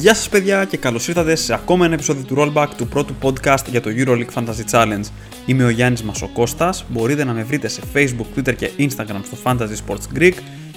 [0.00, 3.64] Γεια σας παιδιά και καλώς ήρθατε σε ακόμα ένα επεισόδιο του Rollback του πρώτου podcast
[3.66, 5.04] για το EuroLeague Fantasy Challenge.
[5.46, 9.76] Είμαι ο Γιάννης Μασοκώστας, μπορείτε να με βρείτε σε Facebook, Twitter και Instagram στο Fantasy
[9.86, 10.34] Sports Greek.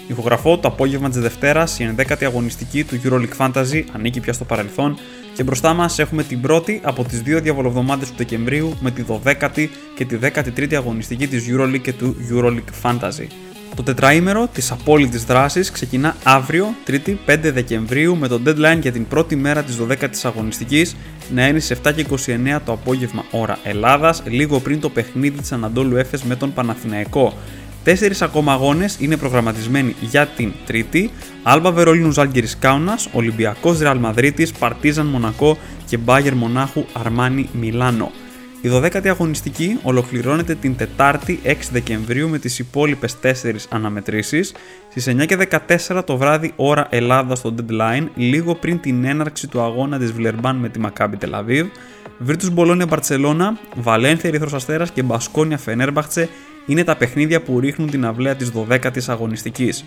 [0.07, 4.97] Ηχογραφώ το απόγευμα της Δευτέρας, η 11η αγωνιστική του EuroLeague Fantasy, ανήκει πια στο παρελθόν
[5.35, 9.67] και μπροστά μας έχουμε την πρώτη από τις δύο διαβολοβδομάδες του Δεκεμβρίου με τη 12η
[9.95, 13.27] και τη 13η αγωνιστική της EuroLeague και του EuroLeague Fantasy.
[13.75, 19.07] Το τετραήμερο της απόλυτης δράσης ξεκινά αύριο, 3η 5 Δεκεμβρίου, με το deadline για την
[19.07, 20.95] πρώτη μέρα της 12ης αγωνιστικής
[21.33, 22.05] να είναι στις 7 και
[22.55, 27.33] 29 το απόγευμα ώρα Ελλάδας, λίγο πριν το παιχνίδι της Ανατόλου Έφες με τον Παναθηναϊκό.
[27.83, 31.11] Τέσσερις ακόμα αγώνες είναι προγραμματισμένοι για την Τρίτη.
[31.43, 38.11] Άλμπα Βερολίνου Ζάλγκερης Κάουνας, Ολυμπιακός Ρεάλ Μαδρίτης, Παρτίζαν Μονακό και Μπάγερ Μονάχου Αρμάνι Μιλάνο.
[38.65, 44.53] Η 12η αγωνιστική ολοκληρώνεται την Τετάρτη 6 Δεκεμβρίου με τις υπόλοιπες 4 αναμετρήσεις.
[44.89, 45.37] Στις 9 και
[45.95, 50.55] 14 το βράδυ ώρα Ελλάδας στο deadline λίγο πριν την έναρξη του αγώνα της Βλερμπάν
[50.55, 51.67] με τη Μακάμπι Τελαβίβ
[52.17, 56.29] Βίρτους Μπολόνια Μπαρτσελώνα, Βαλένθια Ερυθρός Αστέρας και Μπασκόνια Φενέρμπαχτσε
[56.65, 59.85] είναι τα παιχνίδια που ρίχνουν την αυλαία της 12ης αγωνιστικής.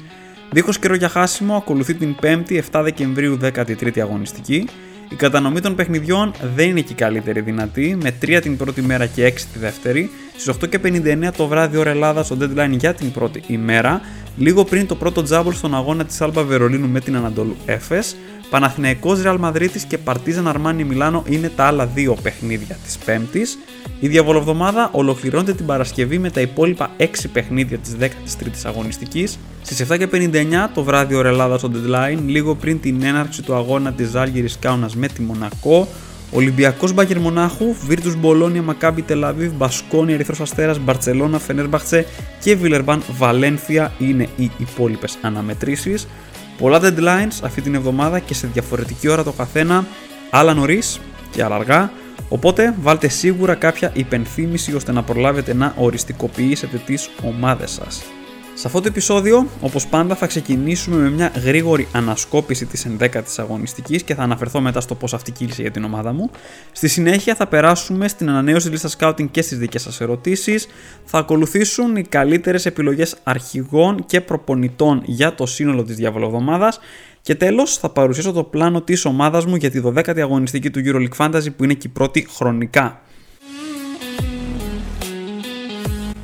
[0.50, 4.68] Δίχως καιρό για χάσιμο ακολουθεί την 5η 7 Δεκεμβρίου 13η αγωνιστική
[5.08, 9.06] η κατανομή των παιχνιδιών δεν είναι και η καλύτερη δυνατή, με 3 την πρώτη μέρα
[9.06, 10.10] και 6 τη δεύτερη.
[10.38, 14.00] Στις 8 και 59 το βράδυ ώρα Ελλάδας στο deadline για την πρώτη ημέρα,
[14.36, 18.16] λίγο πριν το πρώτο τζάμπολ στον αγώνα της Άλμπα Βερολίνου με την Ανατολού Έφες.
[18.50, 23.58] Παναθηναϊκός Ρεάλ Μαδρίτης και Παρτίζαν Αρμάνι Μιλάνο είναι τα άλλα δύο παιχνίδια της Πέμπτης.
[24.00, 29.38] Η διαβολοβδομάδα ολοκληρώνεται την Παρασκευή με τα υπόλοιπα 6 παιχνίδια της 13ης αγωνιστικής.
[29.62, 34.08] Στις 7.59 το βράδυ ώρα Ελλάδας στο deadline, λίγο πριν την έναρξη του αγώνα της
[34.08, 35.88] Ζάλγηρης Κάουνας με τη Μονακό,
[36.30, 42.06] Ολυμπιακός Μπάγκερ Μονάχου, Βίρτους Μπολόνια, Μακάμπι Τελαβίβ, Μπασκόνια, Ερυθρός Αστέρας, Μπαρτσελώνα, Φενέρμπαχτσε
[42.40, 46.06] και Βιλερμπάν Βαλένθια είναι οι υπόλοιπες αναμετρήσεις.
[46.58, 49.86] Πολλά deadlines αυτή την εβδομάδα και σε διαφορετική ώρα το καθένα,
[50.30, 51.00] άλλα νωρίς
[51.30, 51.90] και άλλα αργά.
[52.28, 58.02] Οπότε βάλτε σίγουρα κάποια υπενθύμηση ώστε να προλάβετε να οριστικοποιήσετε τις ομάδες σας.
[58.58, 64.02] Σε αυτό το επεισόδιο, όπως πάντα, θα ξεκινήσουμε με μια γρήγορη ανασκόπηση της 11ης αγωνιστικής
[64.02, 66.30] και θα αναφερθώ μετά στο πώς αυτή κύλησε για την ομάδα μου.
[66.72, 70.66] Στη συνέχεια θα περάσουμε στην ανανέωση της λίστας scouting και στις δικές σας ερωτήσεις.
[71.04, 76.80] Θα ακολουθήσουν οι καλύτερες επιλογές αρχηγών και προπονητών για το σύνολο της διαβολοβδομάδας
[77.22, 81.26] και τέλος θα παρουσιάσω το πλάνο της ομάδας μου για τη 12η αγωνιστική του EuroLeague
[81.26, 83.00] Fantasy που είναι και η πρώτη χρονικά.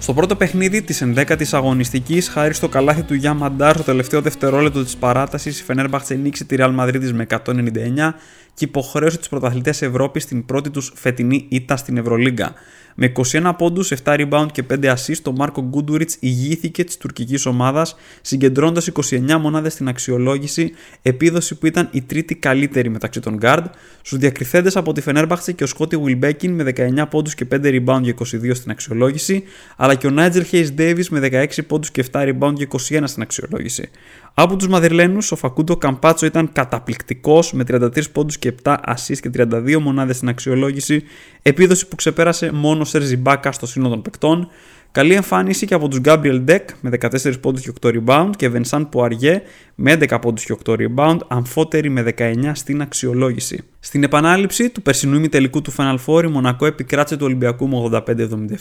[0.02, 4.84] Στο πρώτο παιχνίδι της 11η αγωνιστικής, χάρη στο καλάθι του Γιάνν Μαντάρ στο τελευταίο δευτερόλεπτο
[4.84, 8.14] της παράτασης, η Φενέρμπαχτσε νίξει τη Real Madrid με 199
[8.54, 12.52] και υποχρέωσε τους πρωταθλητές Ευρώπης στην πρώτη τους φετινή ήττα στην Ευρωλίγκα.
[12.94, 17.97] Με 21 πόντους, 7 rebound και 5 assists, το Μάρκο Γκούντουριτς ηγήθηκε της τουρκικής ομάδας,
[18.20, 23.64] συγκεντρώνοντας 29 μονάδες στην αξιολόγηση, επίδοση που ήταν η τρίτη καλύτερη μεταξύ των guard.
[24.02, 28.00] Στους διακριθέντες από τη Φενέρμπαχτσε και ο Σκότι Βιλμπέκιν με 19 πόντους και 5 rebound
[28.02, 29.42] και 22 στην αξιολόγηση,
[29.76, 33.22] αλλά και ο Νάιτζελ Χέις Ντέιβις με 16 πόντους και 7 rebound και 21 στην
[33.22, 33.91] αξιολόγηση.
[34.34, 39.31] Από τους Μαδερλένου, ο Φακούντο Καμπάτσο ήταν καταπληκτικός με 33 πόντους και 7 assists και
[39.34, 41.03] 32 μονάδες στην αξιολόγηση,
[41.43, 44.48] επίδοση που ξεπέρασε μόνο Σερζι Μπάκα στο σύνολο των παικτών.
[44.93, 48.88] Καλή εμφάνιση και από τους Gabriel Deck με 14 πόντους και 8 rebound και Vincent
[48.93, 49.37] Poirier
[49.75, 53.64] με 11 πόντους και 8 rebound, αμφότερη με 19 στην αξιολόγηση.
[53.81, 58.03] Στην επανάληψη του περσινού ημιτελικού του Final Four, η Μονακό επικράτησε του Ολυμπιακού με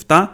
[0.07, 0.27] 85-77.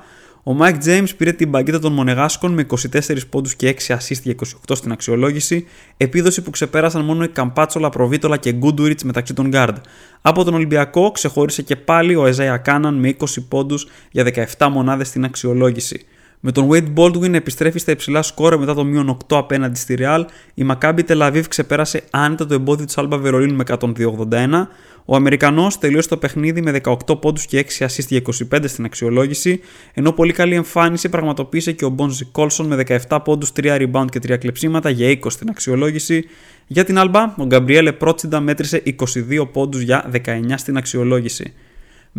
[0.50, 4.36] Ο Mike James πήρε την παγκίτα των Μονεγάσκων με 24 πόντους και 6 assist και
[4.68, 5.66] 28 στην αξιολόγηση,
[5.98, 9.76] επίδοση που ξεπέρασαν μόνο οι Καμπάτσολα, Προβίτολα και Γκούντουριτς μεταξύ των Guard.
[10.22, 15.08] Από τον Ολυμπιακό ξεχώρισε και πάλι ο Εζάια Κάναν με 20 πόντους για 17 μονάδες
[15.08, 16.06] στην αξιολόγηση.
[16.40, 20.24] Με τον Wade Baldwin επιστρέφει στα υψηλά σκόρ μετά το μείον 8 απέναντι στη Real,
[20.54, 24.68] η Maccabi Tel Aviv ξεπέρασε άνετα το εμπόδιο της Alba Βερολίνου με 102-81.
[25.06, 29.60] Ο Αμερικανός τελείωσε το παιχνίδι με 18 πόντους και 6 assist για 25 στην αξιολόγηση,
[29.94, 34.20] ενώ πολύ καλή εμφάνιση πραγματοποίησε και ο Bonzi Κόλσον με 17 πόντους, 3 rebound και
[34.20, 36.26] 3 κλεψίματα για 20 στην αξιολόγηση.
[36.68, 41.54] Για την Alba, ο Γκαμπριέλε Πρότσιντα μέτρησε 22 πόντους για 19 στην αξιολόγηση.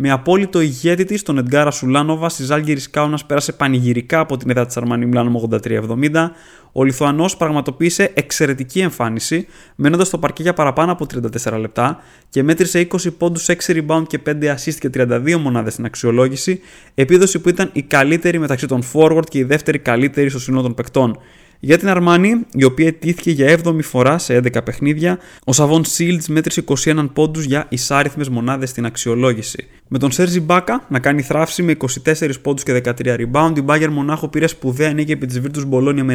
[0.01, 4.65] Με απόλυτο ηγέτη της, τον Εντγκάρα Σουλάνοβα, στη Ζάλγκη Κάουνα πέρασε πανηγυρικά από την έδρα
[4.65, 6.31] της Αρμανί Μιλάνο 83-70.
[6.71, 11.05] Ο Λιθουανός πραγματοποίησε εξαιρετική εμφάνιση, μένοντας στο παρκέ για παραπάνω από
[11.45, 11.99] 34 λεπτά
[12.29, 16.61] και μέτρησε 20 πόντους, 6 rebound και 5 assist και 32 μονάδες στην αξιολόγηση,
[16.93, 20.73] επίδοση που ήταν η καλύτερη μεταξύ των forward και η δεύτερη καλύτερη στο σύνολο των
[20.73, 21.19] παικτών.
[21.61, 26.27] Για την Αρμάνη, η οποία ετήθηκε για 7η φορά σε 11 παιχνίδια, ο Σαβόν Σίλτς
[26.27, 29.67] μέτρησε 21 πόντους για ισάριθμες μονάδες στην αξιολόγηση.
[29.87, 33.89] Με τον Σέρζι Μπάκα να κάνει θράψη με 24 πόντους και 13 rebound, η Μπάγκερ
[33.89, 36.13] Μονάχο πήρε σπουδαία νίκη επί της Βίρτου Μπολόνια με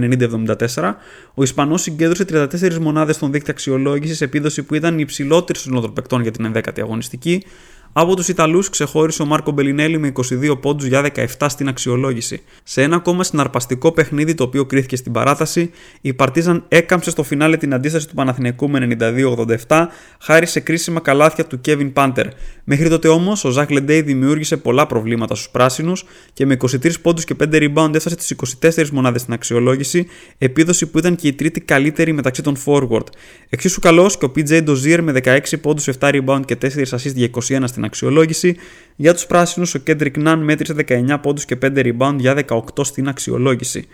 [0.75, 0.93] 90-74.
[1.35, 6.23] Ο Ισπανός συγκέντρωσε 34 μονάδες στον δείκτη αξιολόγησης, επίδοση που ήταν η υψηλότερη των παικτών
[6.23, 7.43] για την 11η αγωνιστική.
[7.97, 12.43] Από τους Ιταλούς ξεχώρισε ο Μάρκο Μπελινέλη με 22 πόντους για 17 στην αξιολόγηση.
[12.63, 15.71] Σε ένα ακόμα συναρπαστικό παιχνίδι το οποίο κρίθηκε στην παράταση,
[16.01, 18.97] η Παρτίζαν έκαμψε στο φινάλε την αντίσταση του Παναθηναϊκού με
[19.69, 19.87] 92-87
[20.21, 22.27] χάρη σε κρίσιμα καλάθια του Kevin Πάντερ.
[22.65, 27.25] Μέχρι τότε όμως ο Ζακ Λεντέι δημιούργησε πολλά προβλήματα στους πράσινους και με 23 πόντους
[27.25, 30.07] και 5 rebound έφτασε στις 24 μονάδες στην αξιολόγηση,
[30.39, 33.07] επίδοση που ήταν και η τρίτη καλύτερη μεταξύ των forward.
[33.49, 37.31] Εξίσου καλός και ο PJ Dozier με 16 πόντους, 7 rebound και 4 assists για
[37.49, 38.57] 21 στην αξιολόγηση.
[38.97, 43.09] Για τους πράσινους, ο Κέντρικ Ναν μέτρησε 19 πόντους και 5 rebound για 18 στην
[43.09, 43.89] αξιολόγηση.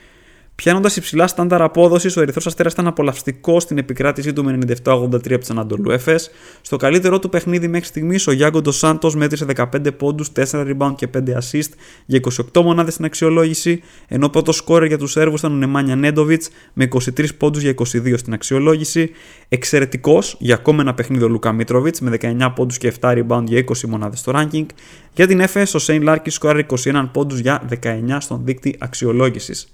[0.54, 5.38] Πιάνοντας υψηλά στάνταρ απόδοσης, ο Ερυθρός Αστέρας ήταν απολαυστικός στην επικράτησή του με 97-83 από
[5.38, 6.30] της Αναντολού Εφές.
[6.60, 10.94] Στο καλύτερό του παιχνίδι μέχρι στιγμής, ο Γιάγκο Ντος Σάντος μέτρησε 15 πόντους, 4 rebound
[10.96, 11.68] και 5 assist
[12.06, 12.20] για
[12.52, 16.84] 28 μονάδες στην αξιολόγηση, ενώ πρώτος σκόρερ για τους Σέρβους ήταν ο Νεμάνια Νέντοβιτς με
[16.84, 19.10] 23 πόντους για 22 στην αξιολόγηση.
[19.48, 23.58] Εξαιρετικός για ακόμα ένα παιχνίδι ο Λούκα Μίτροβιτς με 19 πόντους και 7 rebound για
[23.58, 24.66] 20 μονάδες στο ranking.
[25.14, 29.70] Για την Εφές, ο Σέιν Λάρκιν σκόραρε 21 πόντους για 19 στον δείκτη αξιολόγησης.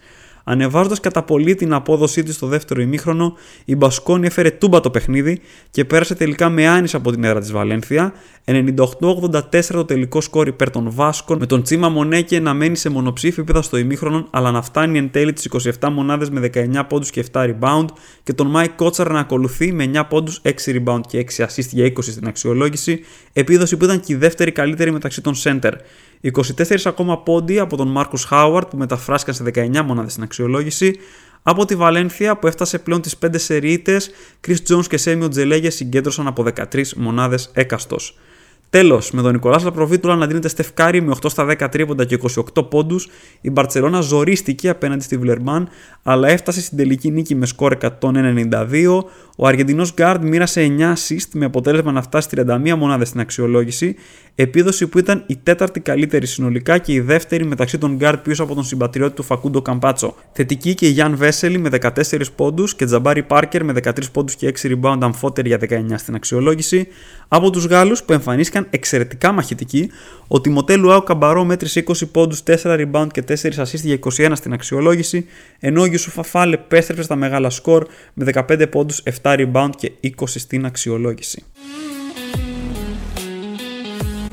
[0.48, 3.34] Ανεβάζοντας κατά πολύ την απόδοσή της στο δεύτερο ημίχρονο,
[3.64, 5.40] η Μπασκόνη έφερε τούμπα το παιχνίδι
[5.70, 8.12] και πέρασε τελικά με άνεση από την έδρα της Βαλένθια.
[8.44, 13.40] 98-84 το τελικό σκόρ υπέρ των Βάσκων, με τον Τσίμα Μονέκε να μένει σε μονοψήφια
[13.40, 15.48] επίπεδα στο ημίχρονο, αλλά να φτάνει εν τέλει τις
[15.80, 17.86] 27 μονάδες με 19 πόντους και 7 rebound,
[18.22, 21.84] και τον Μάικ Κότσαρ να ακολουθεί με 9 πόντους, 6 rebound και 6 assist για
[21.84, 23.00] 20 στην αξιολόγηση,
[23.32, 25.72] επίδοση που ήταν και η δεύτερη καλύτερη μεταξύ των center.
[26.22, 30.98] 24 ακόμα πόντοι από τον Μάρκους Χάουαρντ που μεταφράστηκαν σε 19 μονάδες στην αξιολόγηση.
[31.42, 34.10] Από τη Βαλένθια που έφτασε πλέον τις 5 σερίτες,
[34.46, 38.18] Chris Jones και Σέμιο Τζελέγε συγκέντρωσαν από 13 μονάδες έκαστος.
[38.70, 42.18] Τέλος, με τον Νικολάς Λαπροβίτουλα να δίνεται στεφκάρι με 8 στα 10 τρίποντα και
[42.54, 43.08] 28 πόντους,
[43.40, 45.68] η Μπαρσελόνα ζορίστηκε απέναντι στη Βλερμάν,
[46.02, 49.04] αλλά έφτασε στην τελική νίκη με σκόρ 192.
[49.36, 53.94] Ο Αργεντινός Γκάρντ μοίρασε 9 assist με αποτέλεσμα να φτάσει 31 μονάδες στην αξιολόγηση,
[54.34, 58.54] επίδοση που ήταν η τέταρτη καλύτερη συνολικά και η δεύτερη μεταξύ των Γκάρντ πίσω από
[58.54, 60.14] τον συμπατριώτη του Φακούντο Καμπάτσο.
[60.32, 64.52] Θετική και η Γιάν Βέσελη με 14 πόντους και Τζαμπάρι Πάρκερ με 13 πόντους και
[64.62, 66.88] 6 rebound αμφότεροι για 19 στην αξιολόγηση.
[67.28, 69.90] Από τους Γάλλους που εμφανίστηκαν εξαιρετικά μαχητικοί,
[70.28, 74.52] ο Τιμωτέ Λουάου Καμπαρό μέτρησε 20 πόντους, 4 rebound και 4 assist για 21 στην
[74.52, 75.26] αξιολόγηση,
[75.58, 80.64] ενώ ο Γιουσουφαφάλ επέστρεψε στα μεγάλα σκορ με 15 πόντους, 7 rebound και 20 στην
[80.64, 81.42] αξιολόγηση.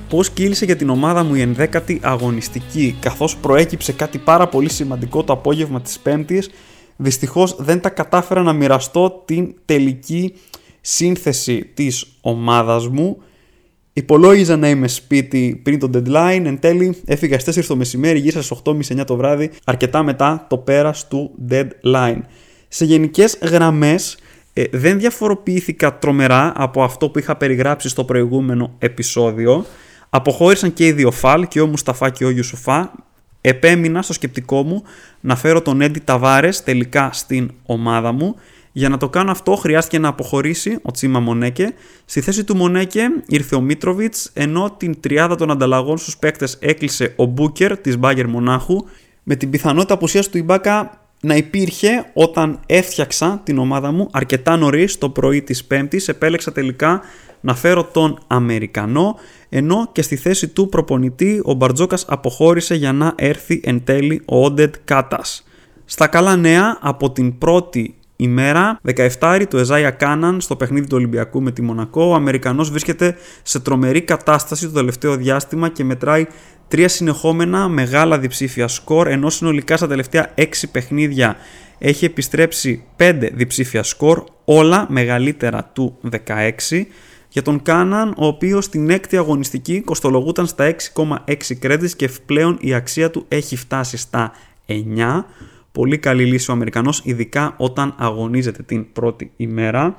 [0.09, 5.23] Πώς κύλησε για την ομάδα μου η 11η αγωνιστική, καθώς προέκυψε κάτι πάρα πολύ σημαντικό
[5.23, 6.49] το απόγευμα της Πέμπτης.
[6.95, 10.33] Δυστυχώς δεν τα κατάφερα να μοιραστώ την τελική
[10.81, 13.17] σύνθεση της ομάδας μου.
[13.93, 18.41] Υπολόγιζα να είμαι σπίτι πριν το deadline, εν τέλει έφυγα στις 4 το μεσημέρι, γύρισα
[18.41, 18.57] στις
[18.99, 22.19] 8.30-9 το βράδυ, αρκετά μετά το πέρας του deadline.
[22.67, 24.17] Σε γενικές γραμμές
[24.53, 29.65] ε, δεν διαφοροποιήθηκα τρομερά από αυτό που είχα περιγράψει στο προηγούμενο επεισόδιο.
[30.09, 32.91] Αποχώρησαν και οι δύο φάλ, και ο Μουσταφά και ο Ιουσουφά.
[33.41, 34.83] Επέμεινα στο σκεπτικό μου
[35.19, 38.35] να φέρω τον Έντι Ταβάρες τελικά στην ομάδα μου
[38.71, 41.73] για να το κάνω αυτό χρειάστηκε να αποχωρήσει ο Τσίμα Μονέκε.
[42.05, 47.13] Στη θέση του Μονέκε ήρθε ο Μίτροβιτς, ενώ την τριάδα των ανταλλαγών στους παίκτες έκλεισε
[47.15, 48.85] ο Μπούκερ της Μπάγκερ Μονάχου,
[49.23, 54.97] με την πιθανότητα απουσίας του Ιμπάκα να υπήρχε όταν έφτιαξα την ομάδα μου αρκετά νωρίς
[54.97, 56.07] το πρωί της Πέμπτης.
[56.07, 57.01] Επέλεξα τελικά
[57.41, 59.15] να φέρω τον Αμερικανό,
[59.49, 64.45] ενώ και στη θέση του προπονητή ο Μπαρτζόκας αποχώρησε για να έρθει εν τέλει ο
[64.45, 65.43] Όντετ Κάτας.
[65.85, 68.79] Στα καλά νέα, από την πρώτη ημέρα.
[69.19, 72.03] 17η του Εζάια Κάναν στο παιχνίδι του Ολυμπιακού με τη Μονακό.
[72.03, 76.25] Ο Αμερικανός βρίσκεται σε τρομερή κατάσταση το τελευταίο διάστημα και μετράει
[76.67, 81.35] τρία συνεχόμενα μεγάλα διψήφια σκορ, ενώ συνολικά στα τελευταία 6 παιχνίδια
[81.77, 86.85] έχει επιστρέψει 5 διψήφια σκορ, όλα μεγαλύτερα του 16.
[87.29, 91.15] Για τον Κάναν, ο οποίος στην έκτη αγωνιστική κοστολογούταν στα 6,6
[91.61, 94.31] credits και πλέον η αξία του έχει φτάσει στα
[94.67, 95.25] 9.
[95.71, 99.95] Πολύ καλή λύση ο Αμερικανός, ειδικά όταν αγωνίζεται την πρώτη ημέρα.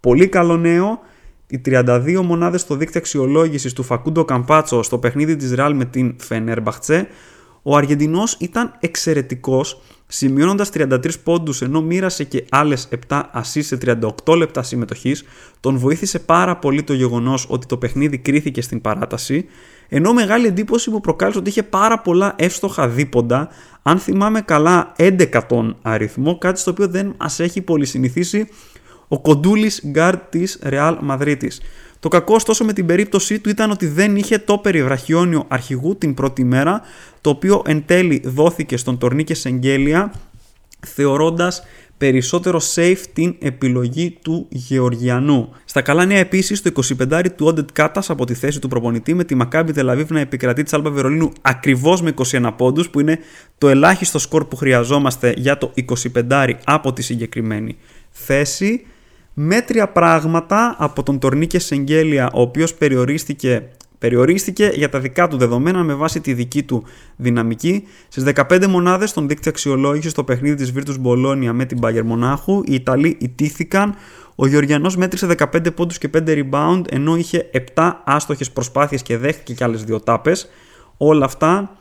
[0.00, 1.00] Πολύ καλό νέο,
[1.46, 6.14] οι 32 μονάδες στο δίκτυο αξιολόγησης του Φακούντο Καμπάτσο στο παιχνίδι της Ρεάλ με την
[6.18, 7.08] Φενέρμπαχτσε.
[7.62, 13.78] Ο Αργεντινός ήταν εξαιρετικός, σημειώνοντας 33 πόντους ενώ μοίρασε και άλλες 7 ασίς σε
[14.24, 15.24] 38 λεπτά συμμετοχής.
[15.60, 19.46] Τον βοήθησε πάρα πολύ το γεγονός ότι το παιχνίδι κρίθηκε στην παράταση
[19.88, 23.48] Ενώ μεγάλη εντύπωση μου προκάλεσε ότι είχε πάρα πολλά εύστοχα δίποντα,
[23.82, 28.48] αν θυμάμαι καλά 11 τον αριθμό, κάτι στο οποίο δεν μας έχει πολύ συνηθίσει
[29.08, 31.36] ο κοντούλης γκάρτ της Real Madrid.
[32.00, 36.14] Το κακό ωστόσο με την περίπτωσή του ήταν ότι δεν είχε το περιβραχιόνιο αρχηγού την
[36.14, 36.80] πρώτη μέρα,
[37.20, 40.12] το οποίο εν τέλει δόθηκε στον Τορνίκε Σενγκέλια,
[40.86, 41.62] θεωρώντας
[41.98, 45.48] περισσότερο safe την επιλογή του Γεωργιανού.
[45.64, 46.70] Στα καλά νέα επίσης, το
[47.10, 50.62] 25 του Όντετ Κάτας από τη θέση του προπονητή με τη Μακάμπι Τελαβίβ να επικρατεί
[50.62, 53.18] της Άλμπα Βερολίνου ακριβώς με 21 πόντους, που είναι
[53.58, 55.72] το ελάχιστο σκορ που χρειαζόμαστε για το
[56.14, 57.76] 25 από τη συγκεκριμένη
[58.10, 58.86] θέση.
[59.38, 65.82] Μέτρια πράγματα από τον Τορνίκε Σεγγέλια, ο οποίος περιορίστηκε Περιορίστηκε για τα δικά του δεδομένα
[65.82, 66.84] με βάση τη δική του
[67.16, 67.82] δυναμική.
[68.08, 72.62] Στις 15 μονάδες στον δίκτυο αξιολόγηση στο παιχνίδι της Virtus Bologna με την Bayern Μονάχου,
[72.64, 73.94] οι Ιταλοί ιτήθηκαν.
[74.34, 79.54] Ο Γεωργιανός μέτρησε 15 πόντους και 5 rebound, ενώ είχε 7 άστοχες προσπάθειες και δέχτηκε
[79.54, 80.48] και άλλες δύο τάπες.
[80.96, 81.76] Όλα αυτά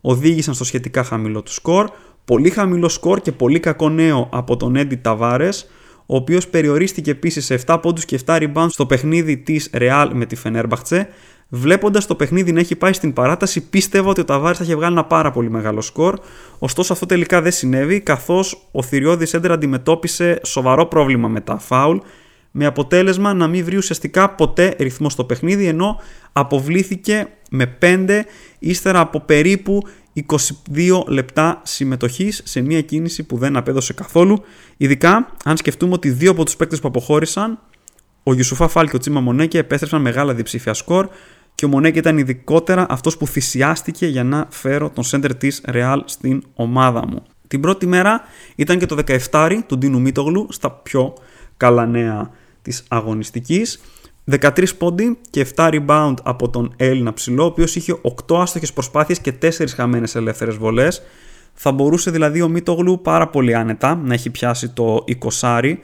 [0.00, 1.90] οδήγησαν στο σχετικά χαμηλό του σκορ.
[2.24, 5.70] Πολύ χαμηλό σκορ και πολύ κακό νέο από τον Έντι Ταβάρες,
[6.10, 10.26] ο οποίος περιορίστηκε επίσης σε 7 πόντους και 7 rebound στο παιχνίδι της Real με
[10.26, 11.08] τη Φενέρμπαχτσε.
[11.48, 14.92] Βλέποντας το παιχνίδι να έχει πάει στην παράταση, πίστευα ότι ο Ταβάρη θα είχε βγάλει
[14.92, 16.18] ένα πάρα πολύ μεγάλο σκορ.
[16.58, 21.98] Ωστόσο, αυτό τελικά δεν συνέβη, καθώς ο Θηριώδης Έντερ αντιμετώπισε σοβαρό πρόβλημα με τα φάουλ,
[22.50, 26.00] με αποτέλεσμα να μην βρει ουσιαστικά ποτέ ρυθμό στο παιχνίδι, ενώ
[26.32, 28.24] αποβλήθηκε με 5
[28.58, 29.82] ύστερα από περίπου
[30.28, 34.42] 22 λεπτά συμμετοχής σε μια κίνηση που δεν απέδωσε καθόλου.
[34.76, 37.58] Ειδικά αν σκεφτούμε ότι δύο από τους παίκτες που αποχώρησαν,
[38.22, 41.08] ο Γιουσουφά Φάλ και ο Τσίμα Μονέκε επέστρεψαν μεγάλα διψήφια σκορ
[41.54, 45.98] και ο Μονέκη ήταν ειδικότερα αυτός που θυσιάστηκε για να φέρω τον σέντερ της Real
[46.04, 47.22] στην ομάδα μου.
[47.48, 48.20] Την πρώτη μέρα
[48.56, 48.96] ήταν και το
[49.30, 51.14] 17 του Ντίνου Μίτογλου στα πιο
[51.56, 52.30] καλά νέα
[52.62, 53.80] της αγωνιστικής.
[54.30, 59.18] 13 πόντι και 7 rebound από τον Έλληνα ψηλό, ο οποίος είχε 8 άστοχες προσπάθειες
[59.18, 61.02] και 4 χαμένες ελεύθερες βολές.
[61.54, 65.04] Θα μπορούσε δηλαδή ο Μίτογλου πάρα πολύ άνετα να έχει πιάσει το
[65.40, 65.74] 20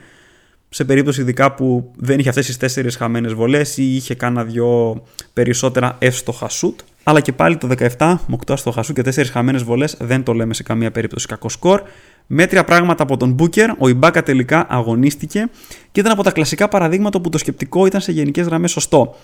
[0.69, 5.01] σε περίπτωση ειδικά που δεν είχε αυτές τις τέσσερις χαμένες βολές ή είχε κάνα δυο
[5.33, 6.79] περισσότερα εύστοχα σουτ.
[7.03, 10.33] Αλλά και πάλι το 17 με 8 εύστοχα σουτ και 4 χαμένες βολές δεν το
[10.33, 11.81] λέμε σε καμία περίπτωση κακό σκορ.
[12.27, 15.49] Μέτρια πράγματα από τον Μπούκερ, ο Ιμπάκα τελικά αγωνίστηκε
[15.91, 19.15] και ήταν από τα κλασικά παραδείγματα που το σκεπτικό ήταν σε γενικές γραμμές σωστό.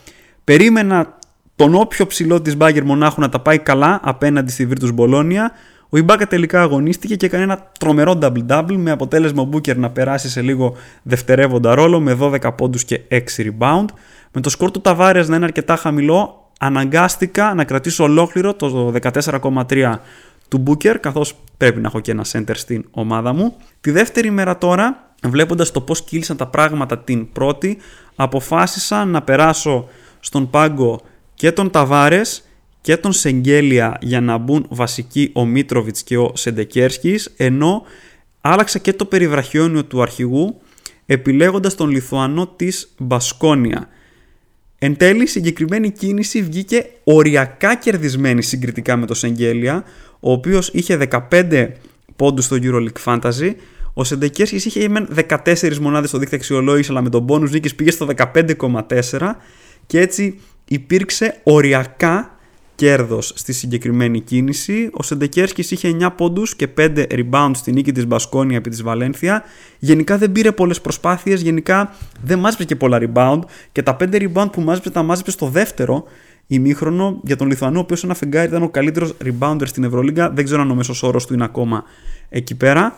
[0.43, 1.17] Περίμενα
[1.55, 5.51] τον όποιο ψηλό της Μπάγκερ Μονάχου να τα πάει καλά απέναντι στη Virtus Μπολόνια,
[5.93, 10.29] ο Ιμπάκα τελικά αγωνίστηκε και έκανε ένα τρομερό double-double με αποτέλεσμα ο Μπούκερ να περάσει
[10.29, 13.85] σε λίγο δευτερεύοντα ρόλο με 12 πόντους και 6 rebound.
[14.31, 19.93] Με το σκορ του Ταβάρες να είναι αρκετά χαμηλό, αναγκάστηκα να κρατήσω ολόκληρο το 14,3
[20.51, 23.55] του Μπούκερ, καθώς πρέπει να έχω και ένα center στην ομάδα μου.
[23.81, 27.77] Τη δεύτερη μέρα τώρα, βλέποντας το πώς κύλησαν τα πράγματα την πρώτη,
[28.15, 29.87] αποφάσισα να περάσω
[30.19, 31.01] στον πάγκο
[31.33, 32.43] και τον Ταβάρες
[32.81, 37.83] και τον Σεγγέλια για να μπουν βασικοί ο Μίτροβιτς και ο Σεντεκέρσκης, ενώ
[38.41, 40.61] άλλαξε και το περιβραχιόνιο του αρχηγού
[41.05, 43.87] επιλέγοντας τον Λιθουανό της Μπασκόνια.
[44.83, 49.83] Εν τέλει, η συγκεκριμένη κίνηση βγήκε οριακά κερδισμένη συγκριτικά με τον Σεγγέλια,
[50.23, 51.67] ο οποίος είχε 15
[52.15, 53.53] πόντους στο EuroLeague Fantasy,
[53.93, 54.89] ο Σεντεκέρσκης είχε
[55.29, 59.35] 14 μονάδες στο δίκτυο αξιολόγησης, αλλά με τον πόνους νίκης πήγε στο 15,4
[59.85, 62.35] και έτσι υπήρξε οριακά
[62.75, 64.89] κέρδος στη συγκεκριμένη κίνηση.
[64.93, 69.43] Ο Σεντεκέρσκι είχε 9 πόντους και 5 rebound στη νίκη της Μπασκόνια επί της Βαλένθια.
[69.79, 73.39] Γενικά δεν πήρε πολλές προσπάθειες, γενικά δεν μάζεψε και πολλά rebound
[73.71, 76.03] και τα 5 rebound που μάζεψε τα μάζεψε στο δεύτερο
[76.53, 80.29] ημίχρονο για τον Λιθουανό, ο οποίος ένα φεγγάρι ήταν ο καλύτερος rebounder στην Ευρωλίγκα.
[80.29, 81.83] Δεν ξέρω αν ο μέσος όρος του είναι ακόμα
[82.29, 82.95] εκεί πέρα.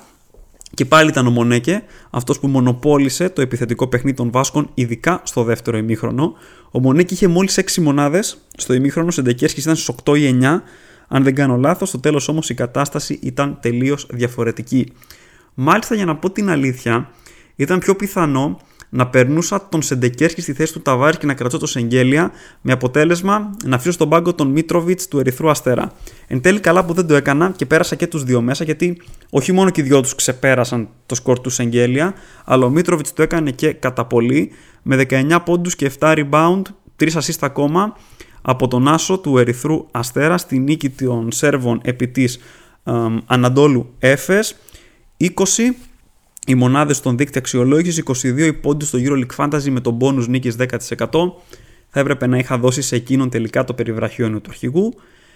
[0.74, 5.44] Και πάλι ήταν ο Μονέκε, αυτός που μονοπόλησε το επιθετικό παιχνίδι των Βάσκων, ειδικά στο
[5.44, 6.34] δεύτερο ημίχρονο.
[6.72, 10.64] Ο Μονέκε είχε μόλις 6 μονάδες στο ημίχρονο, ο Σεντεκέρσκι ήταν στις 8 ή 9.
[11.08, 14.88] Αν δεν κάνω λάθος, στο τέλος όμως η κατάσταση ήταν τελείως διαφορετική.
[15.54, 17.10] Μάλιστα, για να πω την αλήθεια,
[17.56, 18.60] ήταν πιο πιθανό
[18.96, 22.32] να περνούσα τον Σεντεκέρσκι στη θέση του Ταβάρης και να κρατώ το Σεγγέλια,
[22.62, 25.92] με αποτέλεσμα να αφήσω στον πάγκο τον Μίτροβιτς του Ερυθρού Αστέρα.
[26.28, 29.52] Εν τέλει, καλά που δεν το έκανα και πέρασα και τους δύο μέσα, γιατί όχι
[29.52, 32.14] μόνο και οι δυο τους ξεπέρασαν το σκορ του Σεγγέλια,
[32.46, 36.62] αλλά ο Μίτροβιτς το έκανε και κατά πολύ, με 19 πόντους και 7 rebound,
[37.00, 37.98] 3 assist ακόμα
[38.42, 42.40] από τον Άσο του Ερυθρού Αστέρα στη νίκη των Σέρβων επί της
[43.26, 44.56] Αναντόλου Έφες
[45.20, 45.28] 20
[46.48, 50.56] οι μονάδες στον δίκτυο αξιολόγησης, 22 οι πόντους στο EuroLeague Fantasy με τον bonus νίκης
[50.56, 50.68] 10%.
[51.90, 54.94] Θα έπρεπε να είχα δώσει σε εκείνον τελικά το περιβραχιόνιο του αρχηγού.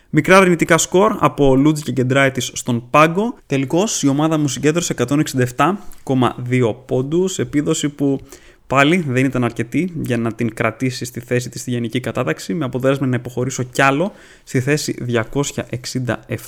[0.09, 3.37] Μικρά αρνητικά σκορ από Λούτζ και Γκεντράιτης στον πάγκο.
[3.45, 8.19] Τελικώς η ομάδα μου συγκέντρωσε 167,2 πόντους, επίδοση που
[8.67, 12.65] Πάλι δεν ήταν αρκετή για να την κρατήσει στη θέση της στη γενική κατάταξη με
[12.65, 14.11] αποτέλεσμα να υποχωρήσω κι άλλο
[14.43, 14.95] στη θέση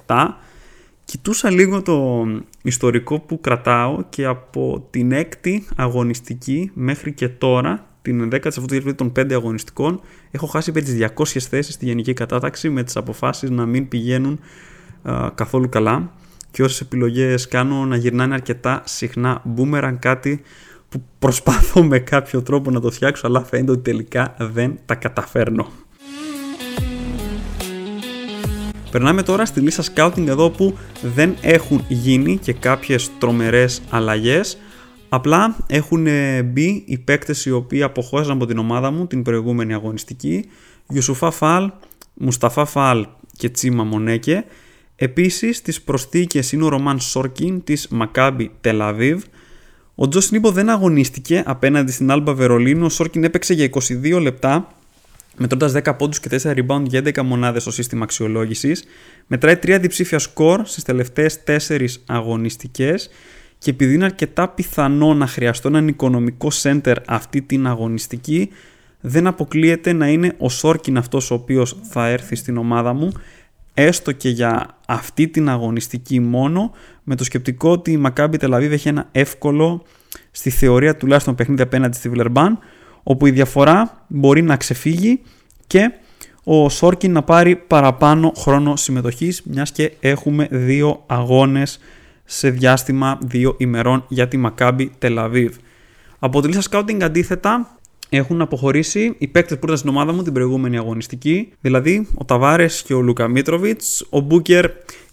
[0.05, 0.27] 267.
[1.09, 2.27] Κοιτούσα λίγο το
[2.61, 8.95] ιστορικό που κρατάω και από την έκτη αγωνιστική μέχρι και τώρα, την 10η αυτού του
[8.95, 10.01] των 5 αγωνιστικών,
[10.31, 14.39] έχω χάσει περί τις 200 θέσεις στη γενική κατάταξη με τις αποφάσεις να μην πηγαίνουν
[15.35, 16.11] καθόλου καλά
[16.51, 20.41] και όσες επιλογές κάνω να γυρνάνε αρκετά συχνά boomerang κάτι
[20.89, 25.67] που προσπαθώ με κάποιο τρόπο να το φτιάξω αλλά φαίνεται ότι τελικά δεν τα καταφέρνω.
[28.91, 30.77] Περνάμε τώρα στη λίστα scouting εδώ που
[31.15, 34.57] δεν έχουν γίνει και κάποιες τρομερές αλλαγές.
[35.09, 36.07] Απλά έχουν
[36.45, 40.45] μπει οι παίκτες οι οποίοι αποχώρησαν από την ομάδα μου την προηγούμενη αγωνιστική.
[40.89, 41.71] Ιουσουφά Φαλ,
[42.13, 44.45] Μουσταφά Φαλ και Τσίμα Μονέκε.
[44.95, 49.23] Επίσης στις προσθήκες είναι ο Ρωμάν Σόρκιν της Μακάμπι Τελ Αβίβ,
[50.01, 52.85] ο Τζος Νίμπο δεν αγωνίστηκε απέναντι στην Άλμπα Βερολίνο.
[52.85, 53.69] Ο Σόρκιν έπαιξε για
[54.13, 54.67] 22 λεπτά,
[55.39, 58.83] μετρώντας 10 πόντους και 4 rebound για 11 μονάδες στο σύστημα αξιολόγησης.
[59.27, 63.09] Μετράει 3 διψήφια σκορ στις τελευταίες 4 αγωνιστικές.
[63.57, 68.49] Και επειδή είναι αρκετά πιθανό να χρειαστώ έναν οικονομικό center αυτή την αγωνιστική,
[69.01, 73.11] δεν αποκλείεται να είναι ο Σόρκιν αυτός ο οποίος θα έρθει στην ομάδα μου
[73.73, 76.71] έστω και για αυτή την αγωνιστική μόνο
[77.03, 79.83] με το σκεπτικό ότι η Maccabi Tel έχει ένα εύκολο
[80.31, 82.59] στη θεωρία τουλάχιστον παιχνίδι απέναντι στη Βιλερμπάν
[83.03, 85.21] όπου η διαφορά μπορεί να ξεφύγει
[85.67, 85.91] και
[86.43, 91.79] ο Σόρκιν να πάρει παραπάνω χρόνο συμμετοχής μιας και έχουμε δύο αγώνες
[92.25, 95.49] σε διάστημα δύο ημερών για τη Maccabi Tel
[96.19, 97.79] Από τη λίστα scouting αντίθετα
[98.09, 101.51] έχουν αποχωρήσει οι παίκτες που ήταν στην ομάδα μου την προηγούμενη αγωνιστική.
[101.61, 104.05] Δηλαδή ο Ταβάρες και ο Λούκα Μίτροβιτς.
[104.09, 104.65] Ο Μπούκερ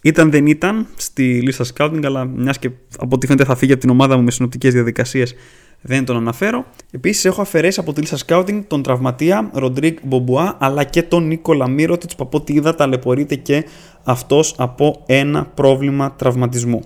[0.03, 3.81] ήταν δεν ήταν στη λίστα scouting, αλλά μιας και από ό,τι φαίνεται θα φύγει από
[3.81, 5.35] την ομάδα μου με συνοπτικές διαδικασίες,
[5.81, 6.65] δεν τον αναφέρω.
[6.91, 11.69] Επίσης έχω αφαιρέσει από τη λίστα scouting τον τραυματία Ροντρίγκ Μπομπουά, αλλά και τον Νίκολα
[11.69, 13.65] Μύρωτιτς που από ό,τι είδα ταλαιπωρείται και
[14.05, 16.83] αυτός από ένα πρόβλημα τραυματισμού.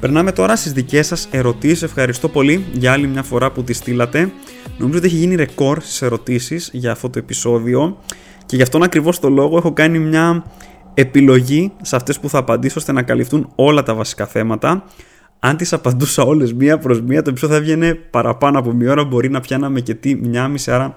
[0.00, 1.82] Περνάμε τώρα στις δικές σας ερωτήσεις.
[1.82, 4.32] Ευχαριστώ πολύ για άλλη μια φορά που τις στείλατε.
[4.78, 7.98] Νομίζω ότι έχει γίνει ρεκόρ στις ερωτήσεις για αυτό το επεισόδιο
[8.46, 10.44] και γι' αυτόν ακριβώς το λόγο έχω κάνει μια
[10.94, 14.84] επιλογή σε αυτές που θα απαντήσω ώστε να καλυφθούν όλα τα βασικά θέματα.
[15.38, 19.04] Αν τις απαντούσα όλες μία προς μία το επεισόδιο θα βγαίνει παραπάνω από μία ώρα
[19.04, 20.94] μπορεί να πιάναμε και τι μία μισή άρα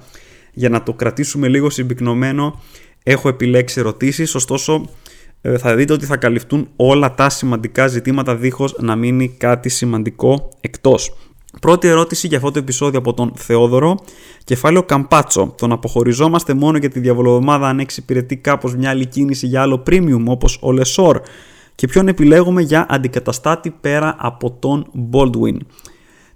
[0.54, 2.62] για να το κρατήσουμε λίγο συμπυκνωμένο
[3.04, 4.90] έχω επιλέξει ερωτήσεις ωστόσο
[5.42, 10.50] ε, θα δείτε ότι θα καλυφθούν όλα τα σημαντικά ζητήματα δίχως να μείνει κάτι σημαντικό
[10.62, 11.14] εκτός.
[11.62, 13.98] Πρώτη ερώτηση για αυτό το επεισόδιο από τον Θεόδωρο.
[14.44, 15.54] Κεφάλαιο Καμπάτσο.
[15.58, 20.24] Τον αποχωριζόμαστε μόνο για τη διαβολοβδομάδα αν εξυπηρετεί κάπως μια άλλη κίνηση για άλλο premium
[20.26, 21.22] όπως ο Λεσόρ.
[21.80, 25.58] Και ποιον επιλέγουμε για αντικαταστάτη πέρα από τον Baldwin.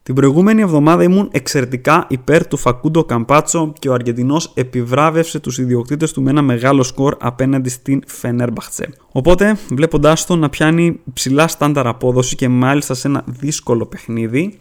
[0.03, 6.12] Την προηγούμενη εβδομάδα ήμουν εξαιρετικά υπέρ του Φακούντο Καμπάτσο και ο Αργεντινός επιβράβευσε τους ιδιοκτήτες
[6.12, 8.89] του με ένα μεγάλο σκορ απέναντι στην Φενέρμπαχτσε.
[9.12, 14.60] Οπότε, βλέποντάς τον να πιάνει ψηλά στάνταρ απόδοση και μάλιστα σε ένα δύσκολο παιχνίδι,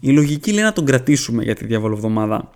[0.00, 2.50] η λογική λέει να τον κρατήσουμε για τη διαβολοβδομάδα.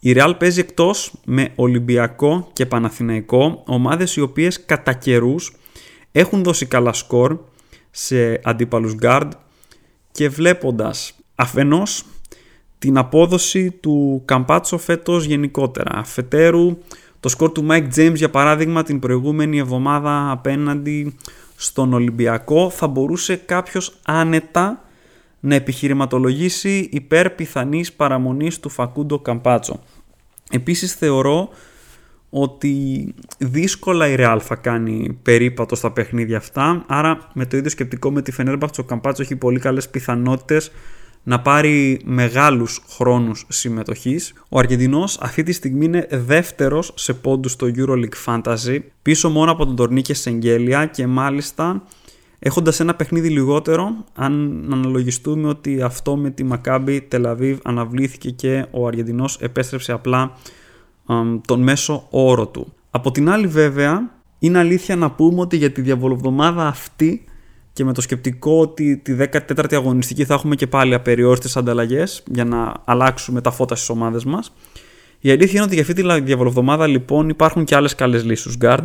[0.00, 5.52] Η Real παίζει εκτός με Ολυμπιακό και Παναθηναϊκό, ομάδες οι οποίες κατά καιρούς
[6.12, 7.38] έχουν δώσει καλά σκορ
[7.90, 9.28] σε αντίπαλους guard
[10.12, 12.04] και βλέποντας αφενός
[12.78, 15.98] την απόδοση του Καμπάτσο φέτος γενικότερα.
[15.98, 16.78] Αφετέρου
[17.20, 21.16] το σκορ του Mike James για παράδειγμα την προηγούμενη εβδομάδα απέναντι
[21.56, 24.84] στον Ολυμπιακό θα μπορούσε κάποιος άνετα
[25.40, 29.80] να επιχειρηματολογήσει υπέρ πιθανής παραμονής του Φακούντο Καμπάτσο.
[30.50, 31.48] Επίσης θεωρώ
[32.30, 38.10] ότι δύσκολα η Real θα κάνει περίπατο στα παιχνίδια αυτά, άρα με το ίδιο σκεπτικό
[38.10, 40.70] με τη Φενέρμπαχτς ο Καμπάτσο έχει πολύ καλές πιθανότητες
[41.22, 44.32] να πάρει μεγάλους χρόνους συμμετοχής.
[44.48, 49.66] Ο Αργεντινός αυτή τη στιγμή είναι δεύτερος σε πόντους στο EuroLeague Fantasy, πίσω μόνο από
[49.66, 51.82] τον Τορνίκε Σεγγέλια και μάλιστα
[52.38, 58.86] έχοντας ένα παιχνίδι λιγότερο, αν αναλογιστούμε ότι αυτό με τη Maccabi Tel αναβλήθηκε και ο
[58.86, 60.36] Αργεντινός επέστρεψε απλά
[61.46, 62.72] τον μέσο όρο του.
[62.90, 67.24] Από την άλλη βέβαια, είναι αλήθεια να πούμε ότι για τη διαβολοβδομάδα αυτή
[67.72, 72.44] και με το σκεπτικό ότι τη 14η αγωνιστική θα έχουμε και πάλι απεριόριστες ανταλλαγές για
[72.44, 74.52] να αλλάξουμε τα φώτα στις ομάδες μας.
[75.20, 78.84] Η αλήθεια είναι ότι για αυτή τη διαβολοβδομάδα λοιπόν υπάρχουν και άλλες καλές λύσεις guard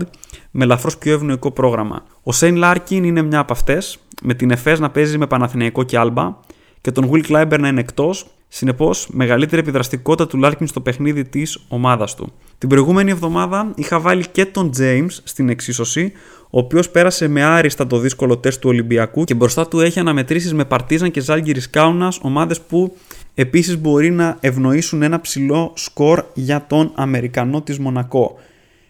[0.51, 2.03] με ελαφρώς πιο ευνοϊκό πρόγραμμα.
[2.23, 5.97] Ο Σέιν Λάρκιν είναι μια από αυτές, με την Εφές να παίζει με Παναθηναϊκό και
[5.97, 6.39] Άλμπα
[6.81, 11.59] και τον Will Clyburn να είναι εκτός Συνεπώς, μεγαλύτερη επιδραστικότητα του Λάρκιν στο παιχνίδι της
[11.67, 12.33] ομάδας του.
[12.57, 16.11] Την προηγούμενη εβδομάδα είχα βάλει και τον James στην εξίσωση,
[16.49, 20.53] ο οποίος πέρασε με άριστα το δύσκολο τεστ του Ολυμπιακού και μπροστά του έχει αναμετρήσεις
[20.53, 22.97] με Παρτίζαν και Ζαλγκίρις Κάουνας, ομάδες που
[23.33, 28.35] επίσης μπορεί να ευνοήσουν ένα υψηλό σκορ για τον Αμερικανό της Μονακό.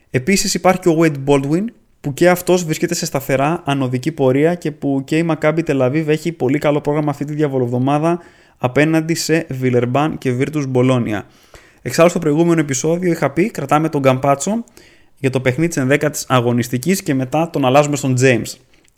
[0.10, 1.64] Επίσης υπάρχει και ο Wade Baldwin,
[2.02, 6.04] που και αυτός βρίσκεται σε σταθερά ανοδική πορεία και που και η Maccabi Tel Aviv
[6.08, 8.20] έχει πολύ καλό πρόγραμμα αυτή τη διαβολοβδομάδα
[8.58, 11.22] απέναντι σε Βιλερμπάν και Virtus Bologna.
[11.82, 14.64] Εξάλλου στο προηγούμενο επεισόδιο είχα πει κρατάμε τον Καμπάτσο
[15.20, 18.54] για το παιχνίδι της 11ης αγωνιστικής και μετά τον αλλάζουμε στον James.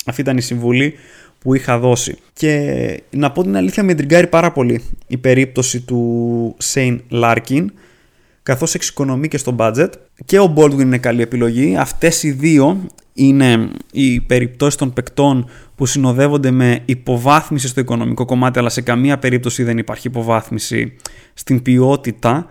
[0.05, 0.93] Αυτή ήταν η συμβουλή
[1.39, 2.17] που είχα δώσει.
[2.33, 7.71] Και να πω την αλήθεια με τριγκάρει πάρα πολύ η περίπτωση του Σέιν Λάρκιν
[8.43, 9.89] καθώς εξοικονομεί και στο budget
[10.25, 11.75] και ο Baldwin είναι καλή επιλογή.
[11.77, 12.87] Αυτές οι δύο
[13.17, 19.17] είναι οι περιπτώσεις των παικτών που συνοδεύονται με υποβάθμιση στο οικονομικό κομμάτι αλλά σε καμία
[19.17, 20.95] περίπτωση δεν υπάρχει υποβάθμιση
[21.33, 22.45] στην ποιότητα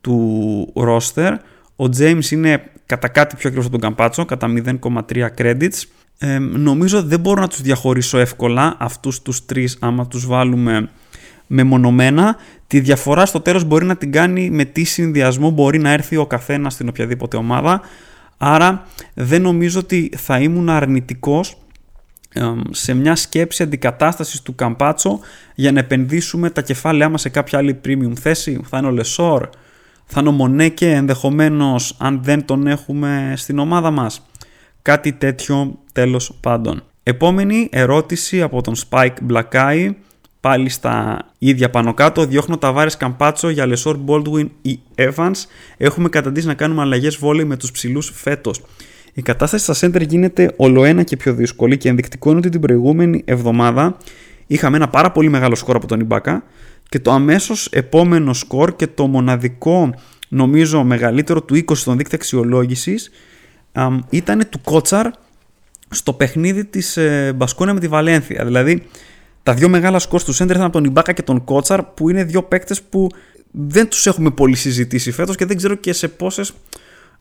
[0.00, 1.32] του roster.
[1.76, 5.82] Ο James είναι κατά κάτι πιο ακριβώς από τον Καμπάτσο, κατά 0,3 credits.
[6.18, 10.90] Ε, νομίζω δεν μπορώ να τους διαχωρίσω εύκολα αυτούς τους τρεις άμα τους βάλουμε
[11.46, 12.36] μεμονωμένα.
[12.66, 16.26] Τη διαφορά στο τέλος μπορεί να την κάνει με τι συνδυασμό μπορεί να έρθει ο
[16.26, 17.80] καθένας στην οποιαδήποτε ομάδα.
[18.44, 21.56] Άρα δεν νομίζω ότι θα ήμουν αρνητικός
[22.70, 25.20] σε μια σκέψη αντικατάστασης του Καμπάτσο
[25.54, 28.60] για να επενδύσουμε τα κεφάλαιά μας σε κάποια άλλη premium θέση.
[28.68, 29.48] Θα είναι ο Λεσόρ,
[30.04, 34.26] θα είναι ο Μονέκε ενδεχομένως αν δεν τον έχουμε στην ομάδα μας.
[34.82, 36.82] Κάτι τέτοιο τέλος πάντων.
[37.02, 39.90] Επόμενη ερώτηση από τον Spike Blackeye
[40.42, 42.26] πάλι στα ίδια πάνω κάτω.
[42.26, 45.44] Διώχνω Ταβάρες Καμπάτσο για Λεσόρ Baldwin ή Evans.
[45.76, 48.60] Έχουμε καταντήσει να κάνουμε αλλαγές βόλεϊ με τους ψηλούς φέτος.
[49.12, 53.22] Η κατάσταση στα center γίνεται ολοένα και πιο δύσκολη και ενδεικτικό είναι ότι την προηγούμενη
[53.24, 53.96] εβδομάδα
[54.46, 56.44] είχαμε ένα πάρα πολύ μεγάλο σκορ από τον Ιμπάκα
[56.88, 59.94] και το αμέσως επόμενο σκορ και το μοναδικό
[60.28, 63.10] νομίζω μεγαλύτερο του 20 στον δείκτη αξιολόγησης
[64.10, 65.06] ήταν του Κότσαρ
[65.88, 68.44] στο παιχνίδι της ε, Μπασκόνια με τη Βαλένθια.
[68.44, 68.82] Δηλαδή
[69.42, 72.24] τα δύο μεγάλα σκορ του Σέντερ ήταν από τον Ιμπάκα και τον Κότσαρ, που είναι
[72.24, 73.08] δύο παίκτες που
[73.50, 76.52] δεν τους έχουμε πολύ συζητήσει φέτος και δεν ξέρω και σε πόσες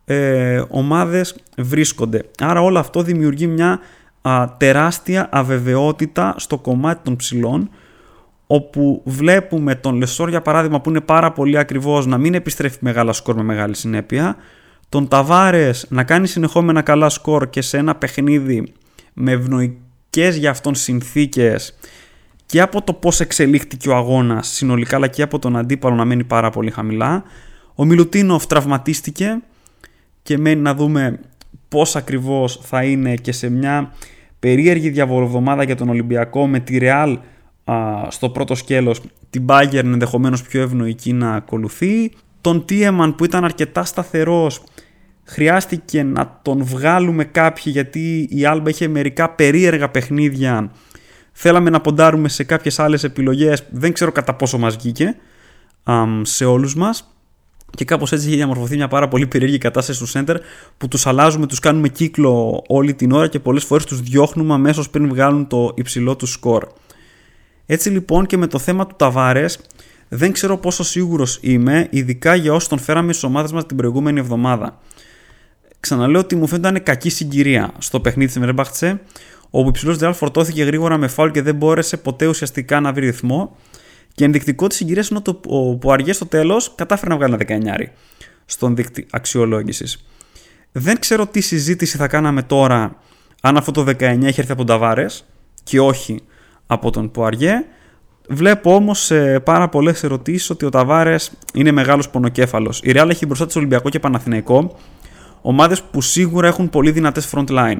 [0.06, 2.24] ε, ομάδες βρίσκονται.
[2.40, 3.80] Άρα όλο αυτό δημιουργεί μια
[4.58, 7.70] τεράστια αβεβαιότητα στο κομμάτι των ψηλών
[8.48, 13.14] όπου βλέπουμε τον Λεσόρ για παράδειγμα που είναι πάρα πολύ ακριβώς να μην επιστρέφει μεγάλα
[13.14, 14.36] σκορ με μεγάλη συνέπεια
[14.90, 18.74] τον Ταβάρες να κάνει συνεχόμενα καλά σκορ και σε ένα παιχνίδι
[19.14, 21.78] με ευνοϊκές για αυτόν συνθήκες
[22.52, 26.24] και από το πώς εξελίχθηκε ο αγώνας συνολικά αλλά και από τον αντίπαλο να μένει
[26.24, 27.24] πάρα πολύ χαμηλά.
[27.76, 29.42] Ο Μιλουτίνοφ τραυματίστηκε
[30.24, 31.20] και μένει να δούμε
[31.68, 33.94] πώς ακριβώς θα είναι και σε μια
[34.40, 37.18] περίεργη διαβολοβδομάδα για τον Ολυμπιακό με τη Real
[38.08, 42.12] στο πρώτο σκέλος, την Bayern ενδεχομένως πιο ευνοϊκή να ακολουθεί.
[42.42, 44.64] Τον Τίεμαν που ήταν αρκετά σταθερός
[45.24, 50.72] χρειάστηκε να τον βγάλουμε κάποιοι γιατί η Άλμπα είχε μερικά περίεργα παιχνίδια
[51.44, 55.16] Θέλαμε να ποντάρουμε σε κάποιες άλλες επιλογές, δεν ξέρω κατά πόσο μας βγήκε
[56.22, 57.16] σε όλους μας.
[57.76, 60.36] Και κάπως έτσι έχει διαμορφωθεί μια πάρα πολύ περίεργη κατάσταση στο center
[60.78, 64.90] που τους αλλάζουμε, τους κάνουμε κύκλο όλη την ώρα και πολλές φορές τους διώχνουμε αμέσως
[64.90, 66.68] πριν βγάλουν το υψηλό τους σκορ.
[67.66, 69.60] Έτσι λοιπόν και με το θέμα του Ταβάρες
[70.08, 74.20] δεν ξέρω πόσο σίγουρος είμαι, ειδικά για όσοι τον φέραμε στις ομάδες μας την προηγούμενη
[74.20, 74.80] εβδομάδα.
[75.80, 79.02] Ξαναλέω ότι μου φαίνεται κακή συγκυρία στο παιχνίδι της Μερμπαχτσε
[79.52, 83.06] όπου ο υψηλό Ρεάλ φορτώθηκε γρήγορα με φάουλ και δεν μπόρεσε ποτέ ουσιαστικά να βρει
[83.06, 83.56] ρυθμό.
[84.14, 87.88] Και ενδεικτικό της συγκυρίας είναι ότι ο Πουαριέ στο τέλος κατάφερε να βγάλει ένα 19
[88.46, 90.06] στον δείκτη αξιολόγησης.
[90.72, 92.96] Δεν ξέρω τι συζήτηση θα κάναμε τώρα
[93.42, 95.26] αν αυτό το 19 έχει έρθει από τον Ταβάρες
[95.64, 96.20] και όχι
[96.68, 97.66] από τον Πουαριέ.
[98.30, 102.82] Βλέπω όμως σε πάρα πολλές ερωτήσεις ότι ο Ταβάρες είναι μεγάλος πονοκέφαλος.
[102.84, 104.78] Η Real έχει μπροστά της Ολυμπιακό και Παναθηναϊκό,
[105.42, 107.80] ομάδες που σίγουρα έχουν πολύ δυνατές front line.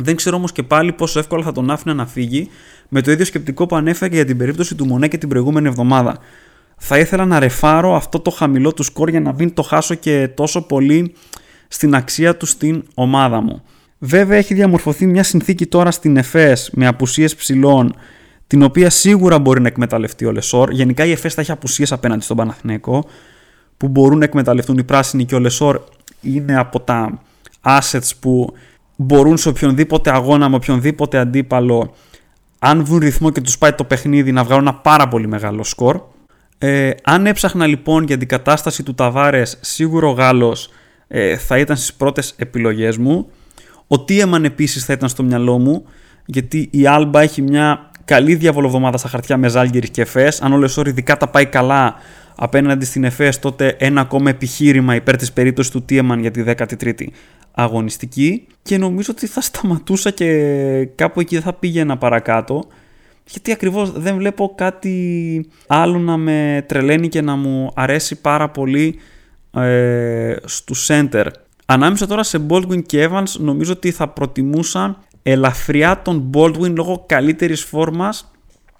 [0.00, 2.48] Δεν ξέρω όμως και πάλι πόσο εύκολα θα τον άφηνα να φύγει
[2.88, 6.18] με το ίδιο σκεπτικό που ανέφερε για την περίπτωση του Μονέ και την προηγούμενη εβδομάδα.
[6.76, 10.28] Θα ήθελα να ρεφάρω αυτό το χαμηλό του σκορ για να μην το χάσω και
[10.34, 11.14] τόσο πολύ
[11.68, 13.62] στην αξία του στην ομάδα μου.
[13.98, 17.94] Βέβαια έχει διαμορφωθεί μια συνθήκη τώρα στην ΕΦΕΣ με απουσίες ψηλών
[18.46, 20.70] την οποία σίγουρα μπορεί να εκμεταλλευτεί ο Λεσόρ.
[20.70, 23.04] Γενικά η ΕΦΕΣ θα έχει απουσίες απέναντι στον Παναθηναϊκό
[23.76, 25.80] που μπορούν να εκμεταλλευτούν οι πράσινοι και ο Λεσόρ
[26.20, 27.22] είναι από τα
[27.62, 28.54] assets που
[29.02, 31.94] μπορούν σε οποιονδήποτε αγώνα με οποιονδήποτε αντίπαλο
[32.58, 36.00] αν βρουν ρυθμό και τους πάει το παιχνίδι να βγάλουν ένα πάρα πολύ μεγάλο σκορ.
[36.58, 40.70] Ε, αν έψαχνα λοιπόν για την κατάσταση του Ταβάρες σίγουρο ο Γάλλος
[41.08, 43.26] ε, θα ήταν στις πρώτες επιλογές μου.
[43.86, 45.84] Ο Τίεμαν επίσης θα ήταν στο μυαλό μου
[46.26, 50.40] γιατί η Άλμπα έχει μια καλή διαβολοβδομάδα στα χαρτιά με Ζάλγκερης και Εφές.
[50.40, 51.94] Αν ο Λεσόρ ειδικά τα πάει καλά
[52.36, 57.06] απέναντι στην Εφές, τότε ένα ακόμα επιχείρημα υπέρ της περίπτωσης του Τίεμαν για τη 13η
[57.54, 58.46] αγωνιστική.
[58.62, 60.28] Και νομίζω ότι θα σταματούσα και
[60.94, 62.64] κάπου εκεί θα πήγαινα παρακάτω.
[63.26, 68.98] Γιατί ακριβώς δεν βλέπω κάτι άλλο να με τρελαίνει και να μου αρέσει πάρα πολύ
[69.54, 71.26] ε, στου center.
[71.66, 77.64] Ανάμεσα τώρα σε Baldwin και Evans νομίζω ότι θα προτιμούσα ελαφριά τον Baldwin λόγω καλύτερης
[77.64, 78.30] φόρμας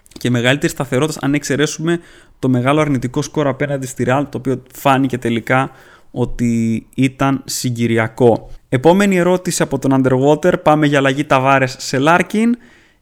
[0.07, 1.99] και μεγαλύτερης σταθερότητας αν εξαιρέσουμε
[2.39, 5.71] το μεγάλο αρνητικό σκορ απέναντι στη Real το οποίο φάνηκε τελικά
[6.15, 8.49] ότι ήταν συγκυριακό.
[8.69, 10.53] Επόμενη ερώτηση από τον Underwater.
[10.63, 12.47] Πάμε για αλλαγή Ταβάρες σε Larkin.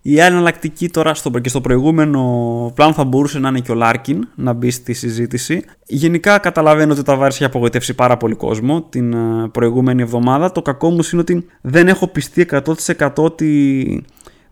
[0.01, 2.21] Η άλλη εναλλακτική τώρα στο, και στο προηγούμενο
[2.75, 5.63] πλάνο θα μπορούσε να είναι και ο Λάρκιν να μπει στη συζήτηση.
[5.85, 10.51] Γενικά καταλαβαίνω ότι ο Ταβάρη έχει απογοητεύσει πάρα πολύ κόσμο την ε, προηγούμενη εβδομάδα.
[10.51, 12.47] Το κακό μου είναι ότι δεν έχω πειστεί
[12.97, 14.03] 100% ότι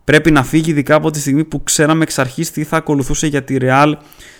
[0.04, 3.42] πρέπει να φύγει, ειδικά από τη στιγμή που ξέραμε εξ αρχής τι θα ακολουθούσε για
[3.42, 3.92] τη Real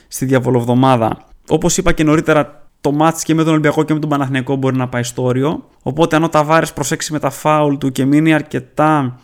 [0.08, 1.28] στη διαβολοβδομάδα.
[1.48, 4.76] Όπως είπα και νωρίτερα, το μάτς και με τον Ολυμπιακό και με τον Παναθηναϊκό μπορεί
[4.76, 5.68] να πάει στο όριο.
[5.82, 9.20] Οπότε αν ο Ταβάρης προσέξει με τα φάουλ του και μείνει αρκετά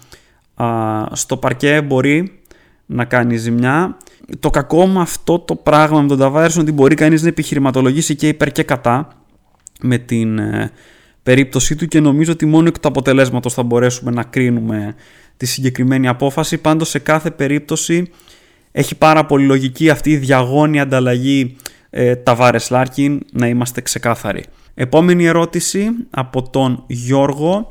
[1.13, 2.41] στο παρκέ μπορεί
[2.87, 3.97] να κάνει ζημιά.
[4.41, 8.15] Το κακό με αυτό το πράγμα με τον Ταβάρης είναι ότι μπορεί κανείς να επιχειρηματολογήσει
[8.15, 9.09] και υπέρ και κατά
[9.81, 10.71] με την ε,
[11.23, 14.95] περίπτωσή του και νομίζω ότι μόνο εκ του αποτελέσματος θα μπορέσουμε να κρίνουμε
[15.37, 16.59] τη συγκεκριμένη απόφαση.
[16.59, 18.11] Πάντως σε κάθε περίπτωση
[18.73, 21.57] έχει πάρα πολύ λογική αυτή η διαγώνια ανταλλαγή
[21.99, 24.45] ε, Ταβάρες Λάρκιν να είμαστε ξεκάθαροι.
[24.75, 27.71] Επόμενη ερώτηση από τον Γιώργο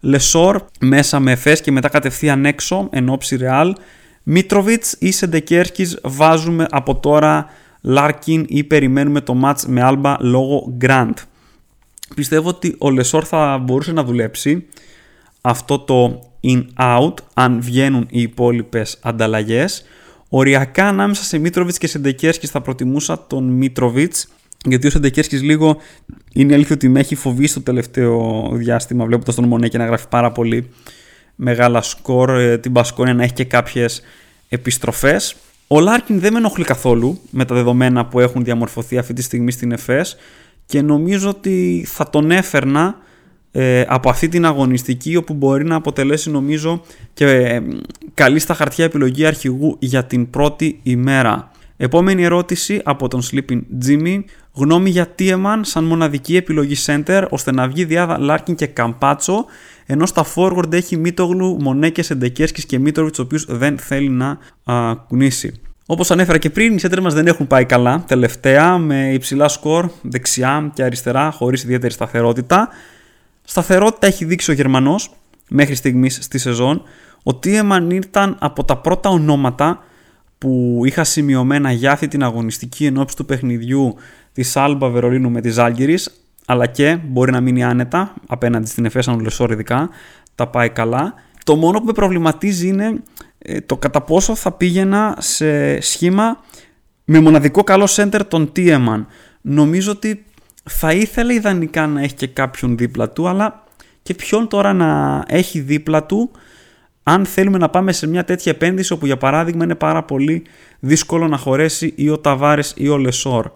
[0.00, 3.74] Λεσόρ μέσα με Εφές και μετά κατευθείαν έξω εν όψει Ρεάλ.
[4.22, 7.46] Μίτροβιτς ή Σεντεκέρσκης βάζουμε από τώρα
[7.80, 11.18] Λάρκιν ή περιμένουμε το μάτς με Άλμπα λόγω Γκραντ.
[12.14, 14.66] Πιστεύω ότι ο Λεσόρ θα μπορούσε να δουλέψει
[15.40, 19.84] αυτό το in-out αν βγαίνουν οι υπόλοιπες ανταλλαγές.
[20.34, 24.28] Οριακά ανάμεσα σε Μίτροβιτς και Σεντεκέρσκης θα προτιμούσα τον Μίτροβιτς
[24.64, 25.76] γιατί ο Σεντεκέρσκης λίγο
[26.32, 30.08] είναι αλήθεια ότι με έχει φοβήσει το τελευταίο διάστημα βλέποντας τον Μονέ και να γράφει
[30.08, 30.68] πάρα πολύ
[31.34, 32.30] μεγάλα σκορ.
[32.30, 34.02] Ε, την Πασκόνια να έχει και κάποιες
[34.48, 35.36] επιστροφές.
[35.66, 39.50] Ο Λάρκιν δεν με ενοχλεί καθόλου με τα δεδομένα που έχουν διαμορφωθεί αυτή τη στιγμή
[39.50, 40.16] στην ΕΦΕΣ
[40.66, 42.96] και νομίζω ότι θα τον έφερνα
[43.52, 46.82] ε, από αυτή την αγωνιστική όπου μπορεί να αποτελέσει νομίζω
[47.14, 47.62] και ε,
[48.14, 51.50] καλή στα χαρτιά επιλογή αρχηγού για την πρώτη ημέρα.
[51.76, 54.20] Επόμενη ερώτηση από τον Sleeping Jimmy.
[54.52, 59.44] Γνώμη για Τίεμαν σαν μοναδική επιλογή center ώστε να βγει διάδα Λάρκιν και Καμπάτσο
[59.86, 64.94] ενώ στα forward έχει Μίτογλου, Μονέκες, Εντεκέρσκη και Μίτροβιτς, ο οποίος δεν θέλει να α,
[65.08, 65.60] κουνήσει.
[65.86, 69.90] Όπως ανέφερα και πριν, οι center μας δεν έχουν πάει καλά τελευταία με υψηλά σκορ
[70.02, 72.68] δεξιά και αριστερά χωρίς ιδιαίτερη σταθερότητα.
[73.44, 75.14] Σταθερότητα έχει δείξει ο Γερμανός
[75.48, 76.82] μέχρι στιγμής στη σεζόν.
[77.22, 79.84] Ο Τίεμαν ήταν από τα πρώτα ονόματα
[80.38, 83.94] που είχα σημειωμένα για αυτή την αγωνιστική ενόψη του παιχνιδιού
[84.32, 85.98] της Άλμπα Βερολίνου με της Ζάλγκυρη,
[86.46, 89.88] αλλά και μπορεί να μείνει άνετα απέναντι στην Εφέσα Λεσόρ ειδικά,
[90.34, 91.14] τα πάει καλά.
[91.44, 93.02] Το μόνο που με προβληματίζει είναι
[93.38, 96.40] ε, το κατά πόσο θα πήγαινα σε σχήμα
[97.04, 99.06] με μοναδικό καλό center τον Τίεμαν.
[99.40, 100.24] Νομίζω ότι
[100.62, 103.64] θα ήθελε ιδανικά να έχει και κάποιον δίπλα του, αλλά
[104.02, 106.30] και ποιον τώρα να έχει δίπλα του
[107.02, 110.42] αν θέλουμε να πάμε σε μια τέτοια επένδυση όπου για παράδειγμα είναι πάρα πολύ
[110.78, 113.50] δύσκολο να χωρέσει ή ο Ταβάρες ή ο Λεσόρ.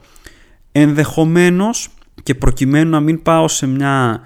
[0.73, 1.88] Ενδεχομένως
[2.23, 4.21] και προκειμένου να μην πάω σε μια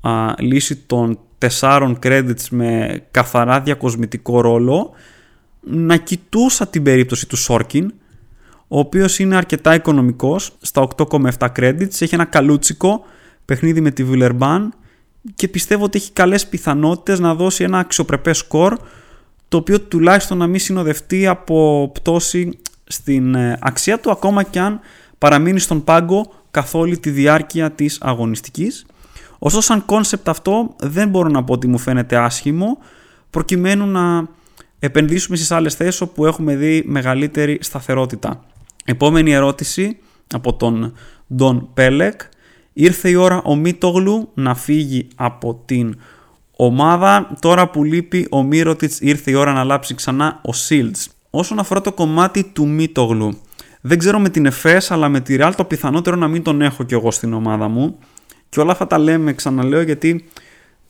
[0.00, 4.90] α, λύση των τεσσάρων credits με καθαρά διακοσμητικό ρόλο
[5.60, 7.92] να κοιτούσα την περίπτωση του Σόρκιν
[8.74, 13.04] ο οποίος είναι αρκετά οικονομικός στα 8,7 credits έχει ένα καλούτσικο
[13.44, 14.74] παιχνίδι με τη Βιλερμπάν
[15.34, 18.78] και πιστεύω ότι έχει καλές πιθανότητες να δώσει ένα αξιοπρεπές σκορ
[19.48, 24.80] το οποίο τουλάχιστον να μην συνοδευτεί από πτώση στην ε, αξία του ακόμα και αν
[25.18, 28.86] παραμείνει στον πάγκο καθ' όλη τη διάρκεια της αγωνιστικής.
[29.38, 32.78] Ωστόσο σαν κόνσεπτ αυτό δεν μπορώ να πω ότι μου φαίνεται άσχημο
[33.30, 34.28] προκειμένου να
[34.78, 38.44] επενδύσουμε στις άλλες θέσεις όπου έχουμε δει μεγαλύτερη σταθερότητα.
[38.84, 39.98] Επόμενη ερώτηση
[40.32, 40.94] από τον
[41.38, 42.20] Don Πέλεκ
[42.72, 45.98] Ήρθε η ώρα ο Μίτογλου να φύγει από την
[46.56, 47.36] ομάδα.
[47.40, 51.08] Τώρα που λείπει ο Μύρωτιτς ήρθε η ώρα να λάψει ξανά ο Σίλτς.
[51.30, 53.38] Όσον αφορά το κομμάτι του Μίτογλου,
[53.80, 56.82] δεν ξέρω με την ΕΦΕΣ αλλά με τη Real το πιθανότερο να μην τον έχω
[56.82, 57.98] κι εγώ στην ομάδα μου.
[58.48, 60.24] Και όλα αυτά τα λέμε, ξαναλέω, γιατί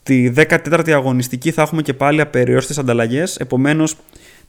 [0.03, 3.37] τη 14η αγωνιστική θα έχουμε και πάλι απεριόριστες ανταλλαγές.
[3.37, 3.97] Επομένως,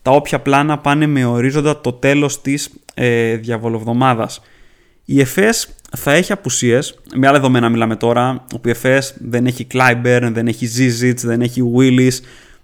[0.03, 4.41] τα όποια πλάνα πάνε με ορίζοντα το τέλος της ε, διαβολοβδομάδας.
[5.05, 6.99] Η ΕΦΕΣ θα έχει απουσίες.
[7.15, 8.45] Με άλλα δεδομένα μιλάμε τώρα.
[8.55, 12.13] Ο PFS δεν έχει Clyburn, δεν έχει Zizic, δεν έχει Willis,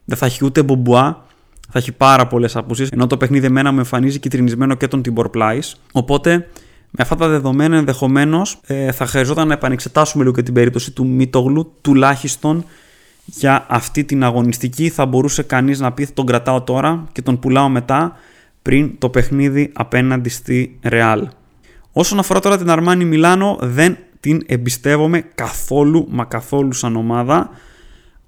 [0.05, 1.25] δεν θα έχει ούτε Μπομπουά.
[1.71, 2.89] θα έχει πάρα πολλές απουσίες.
[2.89, 5.71] Ενώ το παιχνίδι εμένα μου εμφανίζει κυτρινισμένο και τον Tibor Plyce.
[5.91, 6.47] Οπότε
[6.91, 11.07] με αυτά τα δεδομένα ενδεχομένως ε, θα χρειαζόταν να επανεξετάσουμε λίγο και την περίπτωση του
[11.07, 12.65] Μίτογλου τουλάχιστον
[13.33, 14.89] για αυτή την αγωνιστική.
[14.89, 18.13] Θα μπορούσε κανείς να πει: Τον κρατάω τώρα και τον πουλάω μετά
[18.61, 21.21] πριν το παιχνίδι απέναντι στη Real.
[21.91, 27.49] Όσον αφορά τώρα την Αρμάνι Μιλάνο, δεν την εμπιστεύομαι καθόλου μα καθόλου σαν ομάδα.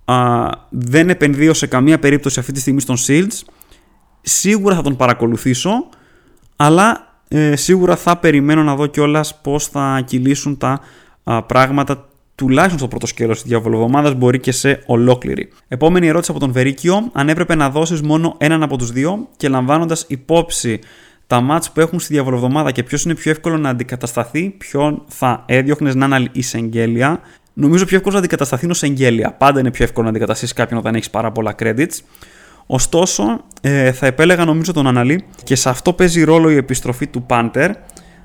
[0.05, 3.39] Α, δεν επενδύω σε καμία περίπτωση αυτή τη στιγμή στον Shields.
[4.21, 5.71] Σίγουρα θα τον παρακολουθήσω,
[6.55, 10.81] αλλά ε, σίγουρα θα περιμένω να δω κιόλας πώς θα κυλήσουν τα
[11.45, 12.09] πράγματα
[12.41, 15.49] τουλάχιστον στο πρώτο σκέλος της διαβολοβομάδα, μπορεί και σε ολόκληρη.
[15.67, 17.09] Επόμενη ερώτηση από τον Βερίκιο.
[17.13, 20.79] Αν έπρεπε να δώσεις μόνο έναν από τους δύο και λαμβάνοντας υπόψη
[21.27, 25.43] τα μάτς που έχουν στη διαβολοβδομάδα και ποιος είναι πιο εύκολο να αντικατασταθεί, ποιον θα
[25.47, 27.19] έδιωχνες να είναι η Σεγγέλια;
[27.53, 29.33] Νομίζω πιο εύκολο να αντικατασταθεί είναι ο Σεγγέλια.
[29.33, 31.99] Πάντα είναι πιο εύκολο να αντικαταστήσεις κάποιον όταν έχεις πάρα πολλά credits.
[32.65, 37.23] Ωστόσο, ε, θα επέλεγα νομίζω τον Αναλύ και σε αυτό παίζει ρόλο η επιστροφή του
[37.23, 37.71] Πάντερ.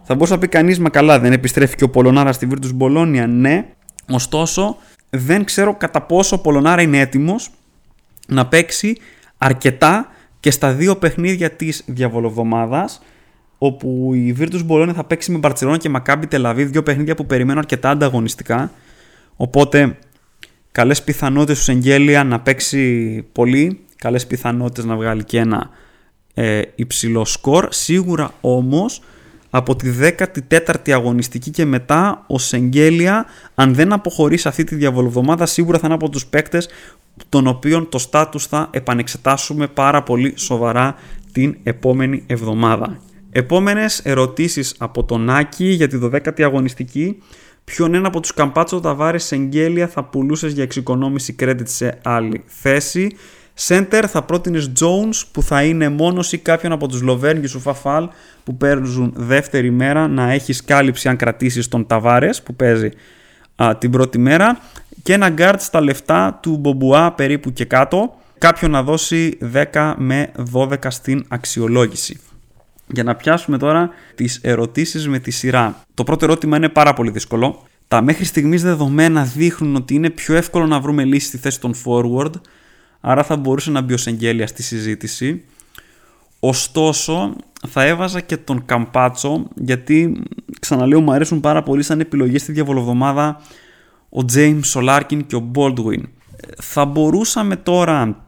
[0.08, 3.26] Θα μπορούσε να πει κανείς, μα καλά, δεν επιστρέφει και ο Πολωνάρας στη Virtus Μπολόνια.
[3.26, 3.66] Ναι,
[4.10, 4.76] ωστόσο,
[5.10, 7.50] δεν ξέρω κατά πόσο ο Πολωνάρα είναι έτοιμος
[8.26, 8.96] να παίξει
[9.38, 10.08] αρκετά
[10.40, 13.02] και στα δύο παιχνίδια της διαβολοβδομάδας,
[13.58, 17.58] όπου η Virtus Bologna θα παίξει με Μπαρσελόνα και Μακάμπι Τελαβίβ, δύο παιχνίδια που περιμένω
[17.58, 18.70] αρκετά ανταγωνιστικά.
[19.36, 19.98] Οπότε,
[20.72, 25.70] καλές πιθανότητες του Σεγγέλια να παίξει πολύ, καλές πιθανότητες να βγάλει και ένα
[26.34, 27.68] ε, υψηλό σκορ.
[27.70, 29.02] Σίγουρα όμως
[29.50, 35.78] από τη 14η αγωνιστική και μετά ο Σεγγέλια αν δεν αποχωρήσει αυτή τη διαβολοβδομάδα σίγουρα
[35.78, 36.68] θα είναι από τους παίκτες
[37.28, 40.94] τον οποίον το στάτους θα επανεξετάσουμε πάρα πολύ σοβαρά
[41.32, 43.00] την επόμενη εβδομάδα.
[43.30, 47.22] Επόμενες ερωτήσεις από τον Άκη για τη 12η αγωνιστική.
[47.64, 53.16] Ποιον ένα από τους Καμπάτσο Ταβάρες Εγγέλια θα πουλούσες για εξοικονόμηση credit σε άλλη θέση;
[53.58, 58.08] Center θα πρότεινες Jones που θα είναι μόνος ή κάποιον από τους Λοβέρν σου Φαφάλ
[58.44, 62.90] που παίζουν δεύτερη μέρα να έχεις κάλυψη αν κρατήσεις τον Ταβάρες που παίζει
[63.56, 64.58] α, την πρώτη μέρα
[65.02, 69.38] και ένα guard στα λεφτά του Μπομπουά περίπου και κάτω, κάποιον να δώσει
[69.72, 72.20] 10 με 12 στην αξιολόγηση.
[72.86, 75.80] Για να πιάσουμε τώρα τις ερωτήσεις με τη σειρά.
[75.94, 77.62] Το πρώτο ερώτημα είναι πάρα πολύ δύσκολο.
[77.88, 81.74] Τα μέχρι στιγμής δεδομένα δείχνουν ότι είναι πιο εύκολο να βρούμε λύση στη θέση των
[81.84, 82.30] forward,
[83.00, 85.44] άρα θα μπορούσε να μπει ο Σεγγέλια στη συζήτηση.
[86.40, 87.36] Ωστόσο,
[87.68, 90.22] θα έβαζα και τον Καμπάτσο, γιατί
[90.60, 93.40] ξαναλέω μου αρέσουν πάρα πολύ σαν επιλογή στη διαβολοβδομάδα
[94.08, 96.02] ο James, ο Larkin και ο Baldwin.
[96.62, 98.26] Θα μπορούσαμε τώρα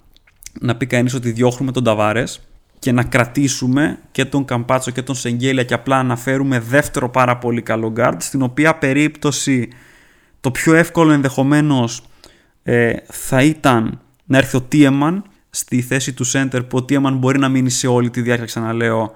[0.61, 2.41] να πει κανείς ότι διώχνουμε τον Ταβάρες
[2.79, 7.39] και να κρατήσουμε και τον Καμπάτσο και τον Σεγγέλια και απλά να φέρουμε δεύτερο πάρα
[7.39, 9.69] πολύ καλό guard στην οποία περίπτωση
[10.41, 12.03] το πιο εύκολο ενδεχομένως
[12.63, 17.39] ε, θα ήταν να έρθει ο Τίεμαν στη θέση του center που ο Τίεμαν μπορεί
[17.39, 19.13] να μείνει σε όλη τη διάρκεια ξαναλέω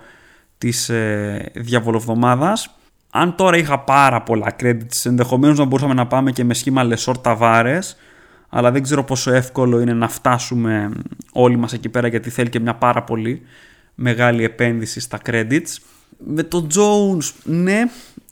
[0.59, 2.77] της ε, διαβολοβδομάδας
[3.15, 7.19] αν τώρα είχα πάρα πολλά credits, ενδεχομένως να μπορούσαμε να πάμε και με σχήμα Λεσόρ
[7.19, 7.97] Ταβάρες,
[8.49, 10.91] αλλά δεν ξέρω πόσο εύκολο είναι να φτάσουμε
[11.33, 13.43] όλοι μας εκεί πέρα γιατί θέλει και μια πάρα πολύ
[13.95, 15.77] μεγάλη επένδυση στα credits.
[16.27, 17.83] Με τον Jones, ναι,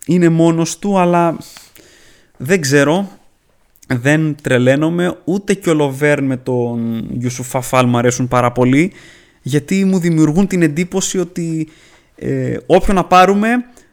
[0.06, 1.36] είναι μόνος του, αλλά
[2.36, 3.08] δεν ξέρω,
[3.94, 8.92] δεν τρελαίνομαι, ούτε και ο Λοβέρν με τον Ιουσουφά Φαλ μου αρέσουν πάρα πολύ,
[9.42, 11.68] γιατί μου δημιουργούν την εντύπωση ότι
[12.16, 13.48] ε, όποιον να πάρουμε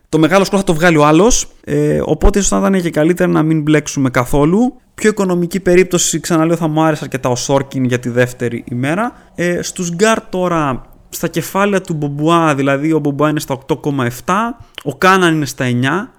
[0.10, 1.48] το μεγάλο σκορ θα το βγάλει ο άλλος.
[1.64, 4.74] Ε, οπότε ίσως θα ήταν και καλύτερα να μην μπλέξουμε καθόλου.
[4.94, 9.12] Πιο οικονομική περίπτωση, ξαναλέω, θα μου άρεσε αρκετά ο Σόρκιν για τη δεύτερη ημέρα.
[9.36, 14.34] Ε, Στους Γκάρ τώρα, στα κεφάλαια του Μπομπουά, δηλαδή ο Μπομπουά είναι στα 8,7,
[14.84, 16.17] ο Κάναν είναι στα 9.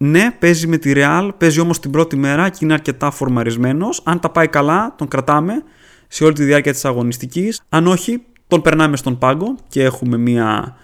[0.00, 4.00] Ναι, παίζει με τη Real, παίζει όμως την πρώτη μέρα και είναι αρκετά φορμαρισμένος.
[4.04, 5.62] Αν τα πάει καλά, τον κρατάμε
[6.08, 7.60] σε όλη τη διάρκεια της αγωνιστικής.
[7.68, 10.76] Αν όχι, τον περνάμε στον πάγκο και έχουμε μία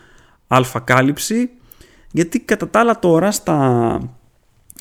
[0.46, 1.50] αλφα κάλυψη.
[2.10, 3.98] Γιατί κατά τα άλλα τώρα στα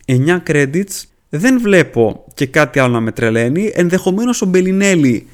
[0.05, 3.71] 9 credits δεν βλέπω και κάτι άλλο να με τρελαίνει.
[3.73, 5.27] Ενδεχομένως ο Μπελινέλη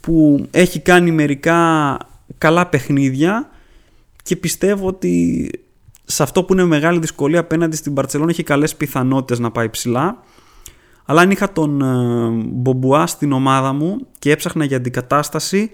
[0.00, 1.98] που έχει κάνει μερικά
[2.38, 3.50] καλά παιχνίδια
[4.22, 5.50] και πιστεύω ότι
[6.08, 10.22] σε αυτό που είναι μεγάλη δυσκολία απέναντι στην Παρτσελόνη έχει καλές πιθανότητες να πάει ψηλά.
[11.04, 15.70] Αλλά αν είχα τον ε, Μπομπουά στην ομάδα μου και έψαχνα για αντικατάσταση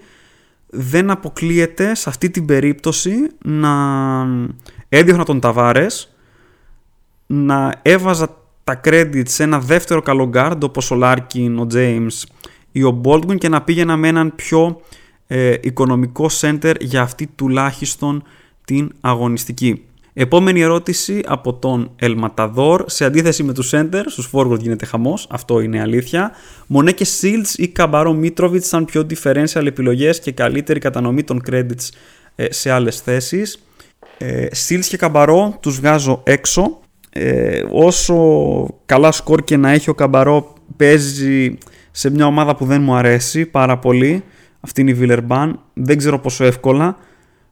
[0.67, 3.13] δεν αποκλείεται σε αυτή την περίπτωση
[3.45, 3.71] να
[4.89, 6.15] έδιωχνα τον Ταβάρες,
[7.27, 12.23] να έβαζα τα credit σε ένα δεύτερο καλό guard όπως ο Λάρκιν, ο James
[12.71, 14.81] ή ο Baldwin και να πήγαινα με έναν πιο
[15.27, 18.23] ε, οικονομικό center για αυτή τουλάχιστον
[18.65, 19.85] την αγωνιστική.
[20.13, 22.83] Επόμενη ερώτηση από τον Ελματαδόρ.
[22.87, 25.27] Σε αντίθεση με τους center, στους forward γίνεται χαμός.
[25.29, 26.31] Αυτό είναι αλήθεια.
[26.67, 31.89] Μονέ και Shields ή Καμπαρό Μίτροβιτς σαν πιο differential επιλογές και καλύτερη κατανομή των credits
[32.35, 33.63] ε, σε άλλες θέσεις.
[34.17, 34.47] Ε,
[34.89, 36.79] και Καμπαρό τους βγάζω έξω.
[37.09, 38.15] Ε, όσο
[38.85, 41.57] καλά σκορ και να έχει ο Καμπαρό παίζει
[41.91, 44.23] σε μια ομάδα που δεν μου αρέσει πάρα πολύ.
[44.59, 45.59] Αυτή είναι η Βιλερμπάν.
[45.73, 46.97] Δεν ξέρω πόσο εύκολα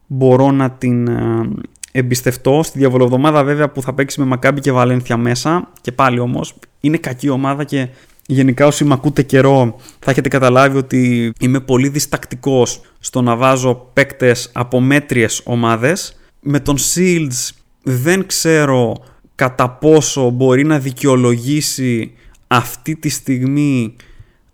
[0.07, 1.49] μπορώ να την ε,
[1.91, 2.63] εμπιστευτώ.
[2.63, 5.71] Στη διαβολοβδομάδα βέβαια που θα παίξει με Μακάμπι και Βαλένθια μέσα.
[5.81, 7.87] Και πάλι όμως είναι κακή ομάδα και
[8.25, 13.89] γενικά όσοι με ακούτε καιρό θα έχετε καταλάβει ότι είμαι πολύ διστακτικός στο να βάζω
[13.93, 16.19] παίκτες από μέτριες ομάδες.
[16.39, 17.49] Με τον Shields
[17.83, 18.95] δεν ξέρω
[19.35, 22.13] κατά πόσο μπορεί να δικαιολογήσει
[22.47, 23.95] αυτή τη στιγμή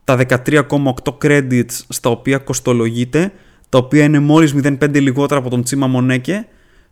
[0.04, 3.32] τα 13,8 credits στα οποία κοστολογείται,
[3.70, 6.48] τα οποία είναι μόλις 0,5 λιγότερα από τον Τσίμα Μονέκε,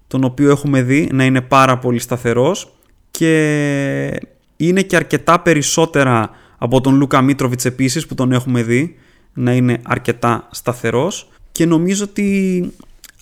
[0.07, 2.75] τον οποίο έχουμε δει να είναι πάρα πολύ σταθερός
[3.11, 4.21] και
[4.57, 8.95] είναι και αρκετά περισσότερα από τον Λούκα Μίτροβιτς επίσης που τον έχουμε δει
[9.33, 12.71] να είναι αρκετά σταθερός και νομίζω ότι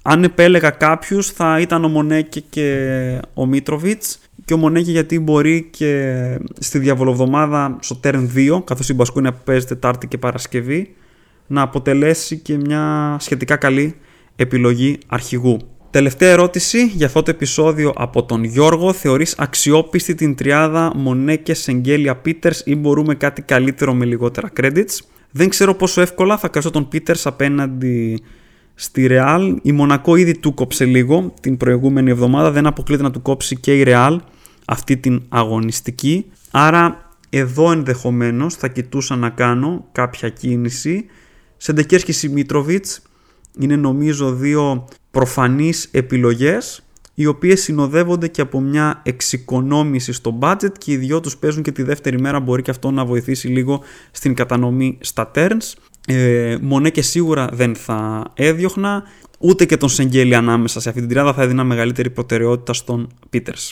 [0.01, 5.67] αν επέλεγα κάποιους θα ήταν ο Μονέκε και ο Μίτροβιτς και ο Μονέκε γιατί μπορεί
[5.71, 6.17] και
[6.59, 10.95] στη διαβολοβδομάδα στο Turn 2 καθώς η Μπασκούνια παίζει Τετάρτη και Παρασκευή
[11.47, 13.95] να αποτελέσει και μια σχετικά καλή
[14.35, 15.59] επιλογή αρχηγού.
[15.93, 18.93] Τελευταία ερώτηση για αυτό το επεισόδιο από τον Γιώργο.
[18.93, 24.99] Θεωρείς αξιόπιστη την τριάδα Μονέκε, Σεγγέλια, Πίτερς ή μπορούμε κάτι καλύτερο με λιγότερα credits;
[25.31, 28.21] Δεν ξέρω πόσο εύκολα θα κράσω τον Πίτερς απέναντι
[28.75, 29.55] στη Real.
[29.61, 32.51] Η Μονακό ήδη του κόψε λίγο την προηγούμενη εβδομάδα.
[32.51, 34.17] Δεν αποκλείται να του κόψει και η Real
[34.65, 36.25] αυτή την αγωνιστική.
[36.51, 41.05] Άρα εδώ ενδεχομένως θα κοιτούσα να κάνω κάποια κίνηση.
[41.57, 43.01] Σεντεκέρσκι Σιμίτροβιτς
[43.59, 46.83] είναι νομίζω δύο προφανείς επιλογές
[47.13, 51.71] οι οποίες συνοδεύονται και από μια εξοικονόμηση στο budget και οι δυο τους παίζουν και
[51.71, 55.73] τη δεύτερη μέρα μπορεί και αυτό να βοηθήσει λίγο στην κατανομή στα turns.
[56.07, 59.03] Ε, Μονέ και σίγουρα δεν θα έδιωχνα,
[59.39, 63.71] ούτε και τον Σεγγέλη ανάμεσα σε αυτή την τριάδα θα έδινα μεγαλύτερη προτεραιότητα στον Peters.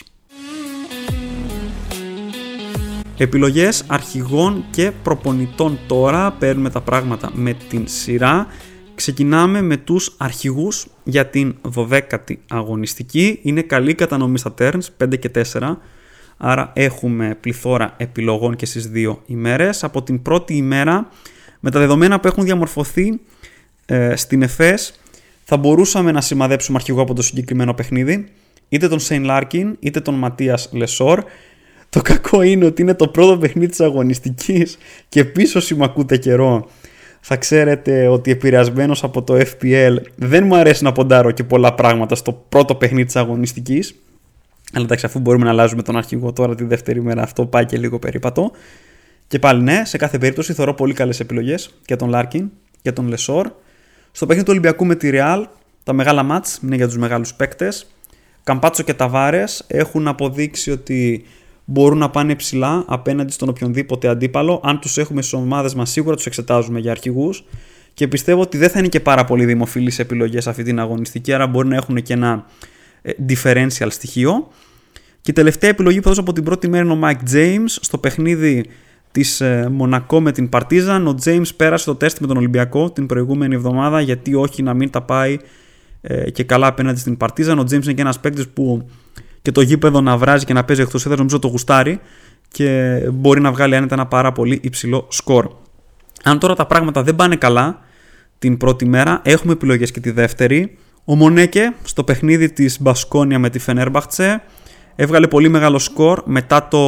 [3.16, 8.46] Επιλογές αρχηγών και προπονητών τώρα, παίρνουμε τα πράγματα με την σειρά.
[9.02, 13.38] Ξεκινάμε με τους αρχηγούς για την 12η αγωνιστική.
[13.42, 15.76] Είναι καλή κατανομή στα turns, 5 και 4.
[16.36, 19.84] Άρα έχουμε πληθώρα επιλογών και στις δύο ημέρες.
[19.84, 21.08] Από την πρώτη ημέρα,
[21.60, 23.20] με τα δεδομένα που έχουν διαμορφωθεί
[23.86, 25.00] ε, στην ΕΦΕΣ,
[25.44, 28.28] θα μπορούσαμε να σημαδέψουμε αρχηγό από το συγκεκριμένο παιχνίδι.
[28.68, 31.24] Είτε τον Σέιν Λάρκιν, είτε τον Ματίας Λεσόρ.
[31.88, 34.78] Το κακό είναι ότι είναι το πρώτο παιχνίδι της αγωνιστικής
[35.08, 36.68] και ίσως όσοι με ακούτε καιρό
[37.24, 42.14] θα ξέρετε ότι επηρεασμένος από το FPL δεν μου αρέσει να ποντάρω και πολλά πράγματα
[42.14, 43.94] στο πρώτο παιχνίδι της αγωνιστικής.
[44.72, 47.78] Αλλά εντάξει αφού μπορούμε να αλλάζουμε τον αρχηγό τώρα τη δεύτερη μέρα αυτό πάει και
[47.78, 48.50] λίγο περίπατο.
[49.26, 52.50] Και πάλι ναι, σε κάθε περίπτωση θεωρώ πολύ καλές επιλογές για τον Λάρκιν,
[52.82, 53.50] για τον Λεσόρ.
[54.10, 55.44] Στο παιχνίδι του Ολυμπιακού με τη Real
[55.84, 57.86] τα μεγάλα μάτς είναι για τους μεγάλους παίκτες.
[58.44, 61.24] Καμπάτσο και Ταβάρες έχουν αποδείξει ότι
[61.72, 64.60] μπορούν να πάνε ψηλά απέναντι στον οποιονδήποτε αντίπαλο.
[64.64, 67.44] Αν τους έχουμε στις ομάδες μας, σίγουρα τους εξετάζουμε για αρχηγούς.
[67.94, 71.46] Και πιστεύω ότι δεν θα είναι και πάρα πολύ δημοφιλείς επιλογές αυτή την αγωνιστική, άρα
[71.46, 72.46] μπορεί να έχουν και ένα
[73.02, 74.48] ε, differential στοιχείο.
[75.20, 77.98] Και η τελευταία επιλογή που έδωσα από την πρώτη μέρα είναι ο Mike James στο
[77.98, 78.64] παιχνίδι
[79.10, 81.06] της ε, Μονακό με την Παρτίζαν.
[81.06, 84.90] Ο James πέρασε το τεστ με τον Ολυμπιακό την προηγούμενη εβδομάδα, γιατί όχι να μην
[84.90, 85.38] τα πάει
[86.00, 87.58] ε, και καλά απέναντι στην Παρτίζαν.
[87.58, 88.88] Ο James είναι και ένας παίκτης που
[89.42, 92.00] και το γήπεδο να βράζει και να παίζει εκτός έδρας, νομίζω το γουστάρει
[92.48, 95.48] και μπορεί να βγάλει άνετα ένα πάρα πολύ υψηλό σκορ.
[96.24, 97.80] Αν τώρα τα πράγματα δεν πάνε καλά
[98.38, 100.76] την πρώτη μέρα, έχουμε επιλογές και τη δεύτερη.
[101.04, 104.42] Ο Μονέκε στο παιχνίδι της Μπασκόνια με τη Φενέρμπαχτσε
[104.96, 106.78] έβγαλε πολύ μεγάλο σκορ μετά το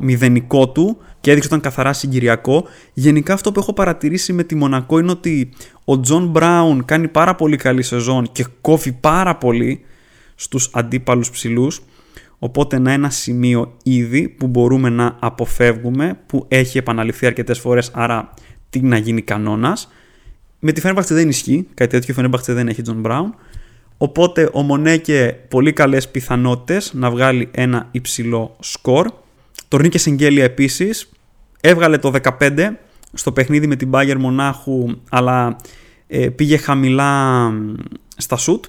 [0.00, 2.64] μηδενικό του και έδειξε ότι ήταν καθαρά συγκυριακό.
[2.92, 5.48] Γενικά αυτό που έχω παρατηρήσει με τη Μονακό είναι ότι
[5.84, 9.80] ο Τζον Μπράουν κάνει πάρα πολύ καλή σεζόν και κόβει πάρα πολύ
[10.34, 11.80] στους αντίπαλους ψηλούς
[12.44, 18.34] Οπότε να ένα σημείο ήδη που μπορούμε να αποφεύγουμε, που έχει επαναληφθεί αρκετές φορές, άρα
[18.70, 19.88] τείνει να γίνει κανόνας.
[20.58, 23.34] Με τη Φενέρμπαχτσε δεν ισχύει, κάτι τέτοιο Φενέρμπαχτσε δεν έχει Τζον Μπράουν.
[23.96, 29.10] Οπότε ο Μονέκε πολύ καλές πιθανότητες να βγάλει ένα υψηλό σκορ.
[29.68, 31.10] Ο Τορνίκε Σενγκέλια επίσης
[31.60, 32.68] έβγαλε το 15
[33.12, 35.56] στο παιχνίδι με την Bayern Μονάχου αλλά
[36.06, 37.52] ε, πήγε χαμηλά
[38.16, 38.64] στα σουτ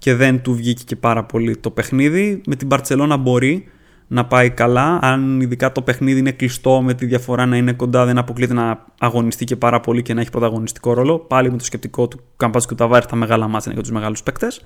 [0.00, 2.40] και δεν του βγήκε και πάρα πολύ το παιχνίδι.
[2.46, 3.64] Με την Μπαρτσελόνα μπορεί
[4.06, 4.98] να πάει καλά.
[5.02, 8.84] Αν ειδικά το παιχνίδι είναι κλειστό με τη διαφορά να είναι κοντά, δεν αποκλείεται να
[9.00, 11.18] αγωνιστεί και πάρα πολύ και να έχει πρωταγωνιστικό ρόλο.
[11.18, 14.22] Πάλι με το σκεπτικό του Καμπάτσο και Ταβάρη τα μεγάλα ματς είναι για τους μεγάλους
[14.22, 14.58] παίκτες.
[14.58, 14.64] Και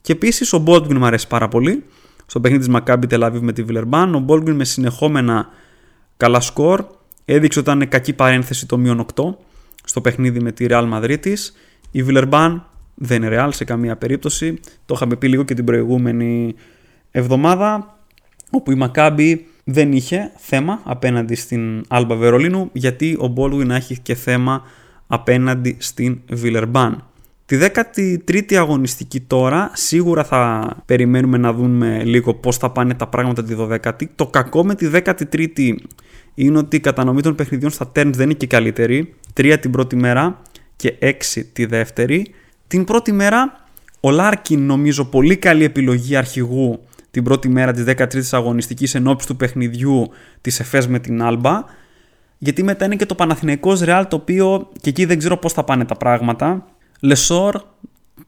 [0.00, 1.84] Και επίσης ο Baldwin μου αρέσει πάρα πολύ.
[2.26, 4.10] Στο παιχνίδι της Maccabi Tel Aviv με τη Villerban.
[4.14, 5.48] Ο Baldwin με συνεχόμενα
[6.16, 6.84] καλά σκορ.
[7.24, 9.22] Έδειξε ότι ήταν κακή παρένθεση το μείον 8
[9.84, 11.34] στο παιχνίδι με τη Real Madrid
[11.90, 12.60] Η Villerban
[12.98, 14.60] δεν είναι Real σε καμία περίπτωση.
[14.86, 16.54] Το είχαμε πει λίγο και την προηγούμενη
[17.10, 17.98] εβδομάδα
[18.50, 24.14] όπου η Maccabi δεν είχε θέμα απέναντι στην Alba Βερολίνου γιατί ο Baldwin έχει και
[24.14, 24.62] θέμα
[25.06, 26.92] απέναντι στην Villerban.
[27.46, 33.44] Τη 13η αγωνιστική τώρα σίγουρα θα περιμένουμε να δούμε λίγο πώς θα πάνε τα πράγματα
[33.44, 34.04] τη 12η.
[34.14, 35.74] Το κακό με τη 13η
[36.34, 39.14] είναι ότι η κατανομή των παιχνιδιών στα turns δεν είναι και καλύτερη.
[39.36, 40.42] 3 την πρώτη μέρα
[40.76, 41.14] και 6
[41.52, 42.26] τη δεύτερη.
[42.68, 43.60] Την πρώτη μέρα
[44.00, 49.36] ο Λάρκιν νομίζω πολύ καλή επιλογή αρχηγού την πρώτη μέρα της 13ης αγωνιστικής ενόψη του
[49.36, 50.08] παιχνιδιού
[50.40, 51.64] της ΕΦΕΣ με την Άλμπα
[52.38, 55.64] γιατί μετά είναι και το Παναθηναϊκός Ρεάλ το οποίο και εκεί δεν ξέρω πώς θα
[55.64, 56.64] πάνε τα πράγματα.
[57.00, 57.62] Λεσόρ,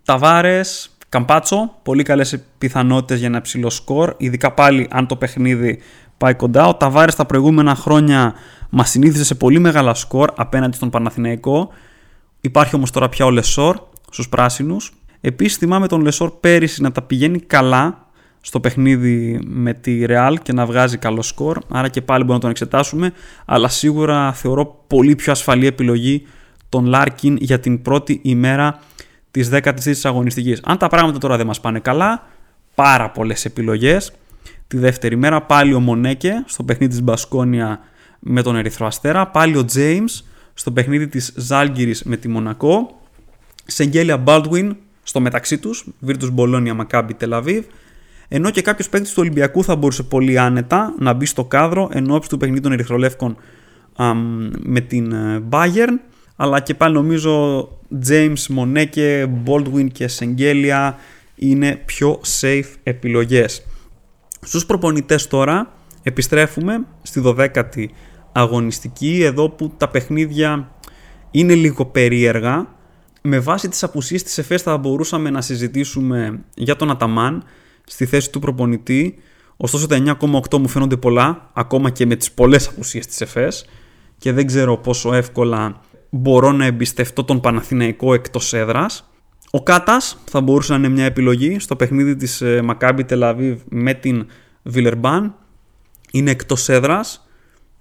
[0.05, 5.79] Ταβάρες, Καμπάτσο, πολύ καλές πιθανότητες για ένα ψηλό σκορ ειδικά πάλι αν το παιχνίδι
[6.19, 6.67] πάει κοντά.
[6.67, 8.35] Ο Ταβάρες τα προηγούμενα χρόνια
[8.71, 11.69] μας συνήθιζε σε πολύ μεγάλα σκορ απέναντι στον Παναθηναϊκό.
[12.41, 17.03] Υπάρχει όμως τώρα πια ο Λεσόρ στους πράσινους Επίσης θυμάμαι τον Λεσόρ πέρυσι να τα
[17.03, 18.09] πηγαίνει καλά
[18.41, 21.59] στο παιχνίδι με τη Real και να βγάζει καλό σκορ.
[21.69, 23.13] Άρα και πάλι μπορούμε να τον εξετάσουμε.
[23.45, 26.27] Αλλά σίγουρα θεωρώ πολύ πιο ασφαλή επιλογή
[26.69, 28.81] τον Λάρκιν για την πρώτη ημέρα
[29.31, 30.61] της 13ης αγωνιστικής.
[30.65, 32.27] Αν τα πράγματα τώρα δεν μας πάνε καλά,
[32.75, 34.13] πάρα πολλές επιλογές.
[34.67, 37.81] Τη δεύτερη μέρα πάλι ο Μονέκε στο παιχνίδι της Μπασκόνια
[38.19, 39.27] με τον Ερυθρό Αστέρα.
[39.27, 40.23] Πάλι ο James
[40.55, 43.00] στο παιχνίδι της Ζάλγκυρης με τη Μονακό.
[43.67, 44.71] Σεγγέλια Baldwin
[45.03, 47.63] στο μεταξύ τους, Virtus Bologna Maccabi Tel Aviv
[48.33, 52.11] ενώ και κάποιος παίκτης του Ολυμπιακού θα μπορούσε πολύ άνετα να μπει στο κάδρο εν
[52.11, 53.37] ώψη του παιχνίδι των Ερυθρολεύκων
[54.59, 55.99] με την ε, Bayern.
[56.37, 57.61] Αλλά και πάλι νομίζω
[58.09, 60.99] James, Μονέκε, Baldwin και Σεγγέλια
[61.35, 63.67] είναι πιο safe επιλογές.
[64.41, 67.87] Στους προπονητές τώρα επιστρέφουμε στη 12η
[68.33, 70.71] αγωνιστική εδώ που τα παιχνίδια
[71.31, 72.79] είναι λίγο περίεργα.
[73.23, 77.45] Με βάση τις απουσίες της ΕΦΕΣ θα μπορούσαμε να συζητήσουμε για τον Αταμάν
[77.85, 79.19] στη θέση του προπονητή.
[79.57, 83.65] Ωστόσο τα 9,8 μου φαίνονται πολλά, ακόμα και με τις πολλές απουσίες της ΕΦΕΣ
[84.19, 89.11] και δεν ξέρω πόσο εύκολα μπορώ να εμπιστευτώ τον Παναθηναϊκό εκτός έδρας.
[89.51, 94.27] Ο Κάτας θα μπορούσε να είναι μια επιλογή στο παιχνίδι της Μακάμπι Τελαβίβ με την
[94.63, 95.35] Βιλερμπάν.
[96.13, 97.29] Είναι εκτός έδρας,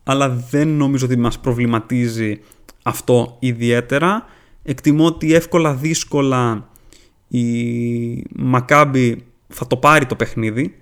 [0.04, 2.40] αλλά δεν νομίζω ότι μας προβληματίζει
[2.84, 4.26] αυτό ιδιαίτερα.
[4.64, 6.70] Εκτιμώ ότι εύκολα δύσκολα
[7.28, 7.44] η
[8.36, 10.78] Μακάμπι θα το πάρει το παιχνίδι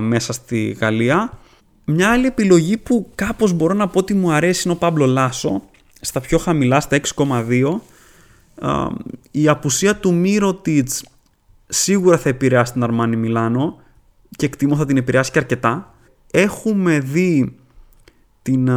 [0.00, 1.38] μέσα στη Γαλλία.
[1.84, 5.62] Μια άλλη επιλογή που κάπως μπορώ να πω ότι μου αρέσει είναι ο Πάμπλο Λάσο
[6.00, 7.80] στα πιο χαμηλά, στα 6,2.
[9.30, 11.04] η απουσία του Μύρωτιτς
[11.66, 13.80] σίγουρα θα επηρεάσει την Αρμάνι Μιλάνο
[14.36, 15.94] και εκτιμώ θα την επηρεάσει και αρκετά.
[16.30, 17.56] Έχουμε δει
[18.42, 18.68] την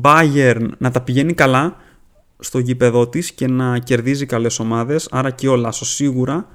[0.00, 1.76] Bayern να τα πηγαίνει καλά
[2.38, 6.48] στο γήπεδό της και να κερδίζει καλές ομάδες, άρα και ο Λάσος σίγουρα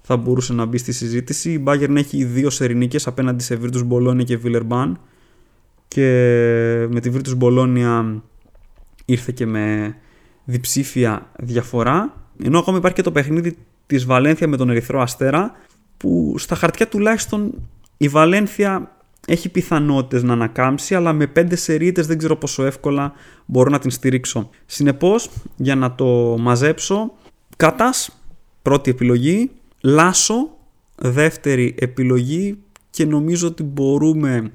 [0.00, 1.52] θα μπορούσε να μπει στη συζήτηση.
[1.52, 4.92] Η Bayern έχει δύο σερινίκες απέναντι σε Virtus Bologna και Villeurbanne
[5.88, 6.06] και
[6.90, 8.20] με τη Virtus Bologna
[9.04, 9.96] ήρθε και με
[10.44, 12.14] διψήφια διαφορά.
[12.42, 13.56] Ενώ ακόμα υπάρχει και το παιχνίδι
[13.86, 15.52] της Βαλένθια με τον Ερυθρό Αστέρα
[15.96, 18.95] που στα χαρτιά τουλάχιστον η Βαλένθια
[19.26, 23.12] έχει πιθανότητες να ανακάμψει αλλά με πέντε σερίτες δεν ξέρω πόσο εύκολα
[23.46, 24.50] μπορώ να την στηρίξω.
[24.66, 27.12] Συνεπώς για να το μαζέψω
[27.56, 28.22] Κάτας
[28.62, 29.50] πρώτη επιλογή
[29.80, 30.48] Λάσο,
[30.96, 32.58] δεύτερη επιλογή
[32.90, 34.52] και νομίζω ότι μπορούμε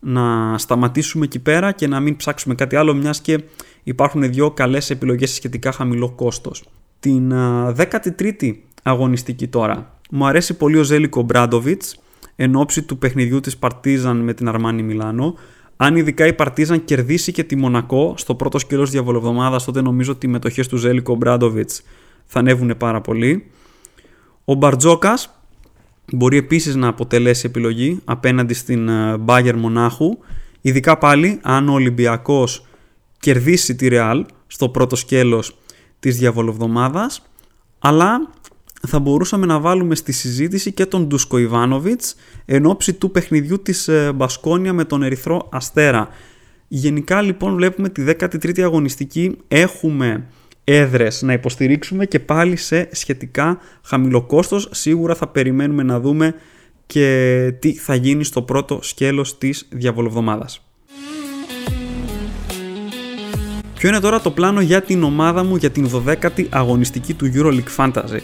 [0.00, 3.42] να σταματήσουμε εκεί πέρα και να μην ψάξουμε κάτι άλλο μιας και
[3.82, 6.64] υπάρχουν δύο καλές επιλογές σε σχετικά χαμηλό κόστος.
[7.00, 7.32] Την
[7.76, 8.52] 13η
[8.82, 9.98] αγωνιστική τώρα.
[10.10, 11.98] Μου αρέσει πολύ ο Ζέλικο Μπράντοβιτς
[12.40, 15.34] εν ώψη του παιχνιδιού της Παρτίζαν με την Αρμάνι Μιλάνο.
[15.76, 20.26] Αν ειδικά η Παρτίζαν κερδίσει και τη Μονακό στο πρώτο σκέλος διαβολοβδομάδας τότε νομίζω ότι
[20.26, 21.82] οι μετοχές του Ζέλικο Μπράντοβιτς
[22.24, 23.50] θα ανέβουν πάρα πολύ.
[24.44, 25.40] Ο Μπαρτζόκας
[26.12, 30.18] μπορεί επίσης να αποτελέσει επιλογή απέναντι στην Μπάγερ Μονάχου,
[30.60, 32.66] ειδικά πάλι αν ο Ολυμπιακός
[33.18, 35.58] κερδίσει τη Ρεάλ στο πρώτο σκέλος
[35.98, 37.22] της διαβολοβδομάδας,
[37.78, 38.30] αλλά
[38.86, 42.14] θα μπορούσαμε να βάλουμε στη συζήτηση και τον Ντούσκο Ιβάνοβιτς
[42.44, 46.08] εν ώψη του παιχνιδιού της ε, Μπασκόνια με τον Ερυθρό Αστέρα.
[46.68, 50.26] Γενικά λοιπόν βλέπουμε τη 13η αγωνιστική έχουμε
[50.64, 54.68] έδρες να υποστηρίξουμε και πάλι σε σχετικά χαμηλό κόστος.
[54.72, 56.34] Σίγουρα θα περιμένουμε να δούμε
[56.86, 60.62] και τι θα γίνει στο πρώτο σκέλος της διαβολοβδομάδας.
[63.78, 67.76] Ποιο είναι τώρα το πλάνο για την ομάδα μου για την 12η αγωνιστική του EuroLeague
[67.76, 68.20] Fantasy;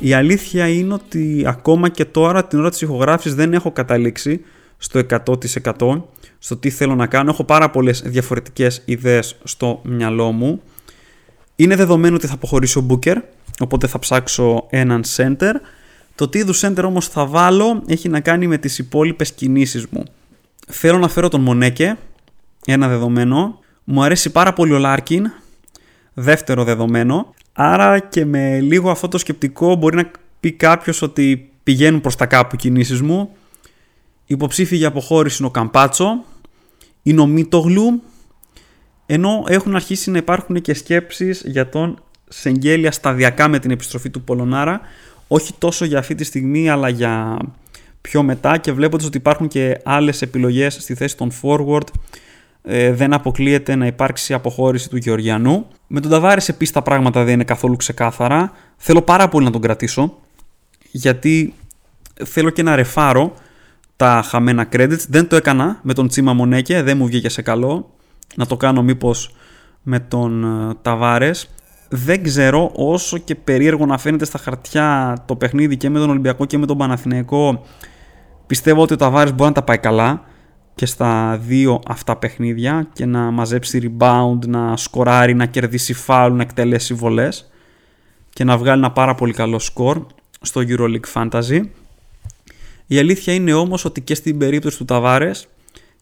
[0.00, 4.40] Η αλήθεια είναι ότι ακόμα και τώρα την ώρα της ηχογράφησης δεν έχω καταλήξει
[4.78, 5.00] στο
[5.78, 6.02] 100%
[6.38, 7.30] στο τι θέλω να κάνω.
[7.30, 10.62] Έχω πάρα πολλές διαφορετικές ιδέες στο μυαλό μου.
[11.56, 13.16] Είναι δεδομένο ότι θα αποχωρήσει ο Booker,
[13.60, 15.52] οπότε θα ψάξω έναν center.
[16.14, 20.02] Το τι είδους center όμως θα βάλω έχει να κάνει με τις υπόλοιπες κινήσεις μου.
[20.68, 21.96] Θέλω να φέρω τον Μονέκε,
[22.66, 23.58] ένα δεδομένο.
[23.84, 25.30] Μου αρέσει πάρα πολύ ο Λάρκιν,
[26.14, 27.34] δεύτερο δεδομένο.
[27.60, 32.26] Άρα και με λίγο αυτό το σκεπτικό μπορεί να πει κάποιος ότι πηγαίνουν προς τα
[32.26, 33.30] κάπου οι κινήσεις μου.
[34.26, 36.24] Υποψήφιοι για αποχώρηση είναι ο Καμπάτσο,
[37.02, 38.02] είναι ο Μίτογλου,
[39.06, 44.22] ενώ έχουν αρχίσει να υπάρχουν και σκέψεις για τον Σεγγέλια σταδιακά με την επιστροφή του
[44.22, 44.80] Πολωνάρα,
[45.28, 47.38] όχι τόσο για αυτή τη στιγμή αλλά για
[48.00, 51.86] πιο μετά και βλέποντας ότι υπάρχουν και άλλες επιλογές στη θέση των forward
[52.70, 55.66] ε, δεν αποκλείεται να υπάρξει αποχώρηση του Γεωργιανού.
[55.86, 58.52] Με τον Ταβάρης επίσης τα πράγματα δεν είναι καθόλου ξεκάθαρα.
[58.76, 60.18] Θέλω πάρα πολύ να τον κρατήσω
[60.90, 61.54] γιατί
[62.24, 63.34] θέλω και να ρεφάρω
[63.96, 65.04] τα χαμένα credits.
[65.08, 67.90] Δεν το έκανα με τον Τσίμα Μονέκε, δεν μου βγήκε σε καλό.
[68.36, 69.34] Να το κάνω μήπως
[69.82, 71.48] με τον ε, Ταβάρες.
[71.88, 76.44] Δεν ξέρω όσο και περίεργο να φαίνεται στα χαρτιά το παιχνίδι και με τον Ολυμπιακό
[76.44, 77.62] και με τον Παναθηναϊκό.
[78.46, 80.27] Πιστεύω ότι ο Ταβάρες μπορεί να τα πάει καλά
[80.78, 86.42] και στα δύο αυτά παιχνίδια και να μαζέψει rebound, να σκοράρει, να κερδίσει φάουλ, να
[86.42, 87.50] εκτελέσει βολές
[88.32, 90.06] και να βγάλει ένα πάρα πολύ καλό σκορ
[90.40, 91.60] στο EuroLeague Fantasy.
[92.86, 95.48] Η αλήθεια είναι όμως ότι και στην περίπτωση του Ταβάρες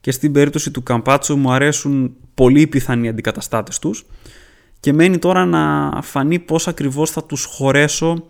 [0.00, 4.06] και στην περίπτωση του Καμπάτσο μου αρέσουν πολύ οι πιθανοί αντικαταστάτες τους
[4.80, 8.24] και μένει τώρα να φανεί πώς ακριβώς θα τους χωρέσω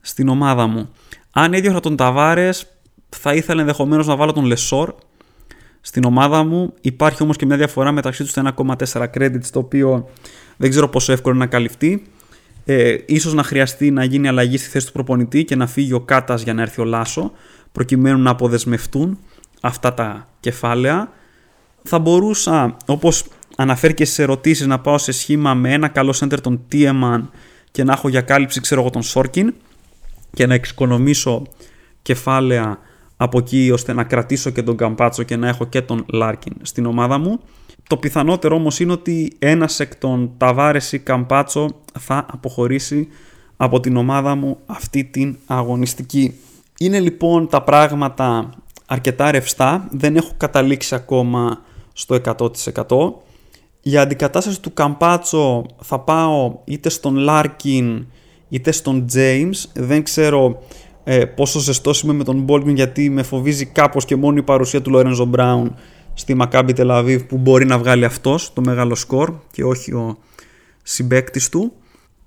[0.00, 0.88] στην ομάδα μου.
[1.30, 2.66] Αν έδιωχα τον Ταβάρες
[3.08, 4.94] θα ήθελα ενδεχομένως να βάλω τον Λεσόρ
[5.80, 6.74] στην ομάδα μου.
[6.80, 10.08] Υπάρχει όμως και μια διαφορά μεταξύ τους 1,4 credits το οποίο
[10.56, 12.02] δεν ξέρω πόσο εύκολο είναι να καλυφθεί.
[12.64, 16.00] Ε, ίσως να χρειαστεί να γίνει αλλαγή στη θέση του προπονητή και να φύγει ο
[16.00, 17.32] Κάτας για να έρθει ο Λάσο
[17.72, 19.18] προκειμένου να αποδεσμευτούν
[19.60, 21.12] αυτά τα κεφάλαια.
[21.82, 23.24] Θα μπορούσα, όπως
[23.56, 27.22] αναφέρει και στις ερωτήσεις, να πάω σε σχήμα με ένα καλό center τον Tiemann
[27.70, 29.54] και να έχω για κάλυψη, ξέρω εγώ, τον Σόρκιν
[30.32, 31.42] και να εξοικονομήσω
[32.02, 32.78] κεφάλαια
[33.20, 36.86] από εκεί ώστε να κρατήσω και τον Καμπάτσο και να έχω και τον Λάρκιν στην
[36.86, 37.40] ομάδα μου.
[37.88, 43.08] Το πιθανότερο όμως είναι ότι ένας εκ των Ταβάρες ή Καμπάτσο θα αποχωρήσει
[43.56, 46.34] από την ομάδα μου αυτή την αγωνιστική.
[46.78, 48.50] Είναι λοιπόν τα πράγματα
[48.86, 51.60] αρκετά ρευστά, δεν έχω καταλήξει ακόμα
[51.92, 53.12] στο 100%.
[53.80, 58.06] Για αντικατάσταση του Καμπάτσο θα πάω είτε στον Λάρκιν
[58.48, 59.54] είτε στον James.
[59.74, 60.62] Δεν ξέρω
[61.10, 64.82] ε, πόσο ζεστός είμαι με τον Baldwin γιατί με φοβίζει κάπως και μόνο η παρουσία
[64.82, 65.74] του Lorenzo Μπράουν
[66.14, 70.18] στη Maccabi Tel Aviv που μπορεί να βγάλει αυτός το μεγάλο σκορ και όχι ο
[70.82, 71.72] συμπαίκτης του.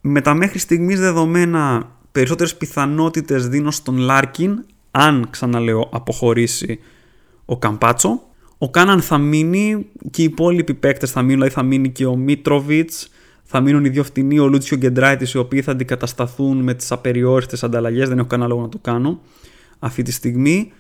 [0.02, 6.80] Με τα μέχρι στιγμής δεδομένα περισσότερες πιθανότητες δίνω στον Λάρκιν αν ξαναλέω αποχωρήσει
[7.46, 8.22] ο Καμπάτσο.
[8.58, 12.16] Ο Κάναν θα μείνει και οι υπόλοιποι παίκτες θα μείνουν, δηλαδή θα μείνει και ο
[12.16, 13.10] Μίτροβιτς,
[13.54, 16.91] θα μείνουν οι δύο φτηνοί, ο Λούτσιτς ο Γκεντράιτις, οι οποίοι θα αντικατασταθούν με τις
[16.91, 18.10] απεριόριστες ανταλλαγές.
[18.10, 19.20] Δεν έχω κανένα λόγο να το κάνω
[19.80, 20.72] αυτή τη στιγμή.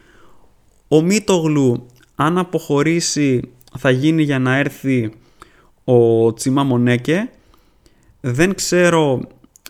[0.87, 3.41] Ο Μίτογλου, αν αποχωρήσει,
[3.77, 5.11] θα γίνει για να έρθει
[5.83, 7.29] ο Τσίμα Μονέκε.
[8.21, 9.21] Δεν ξέρω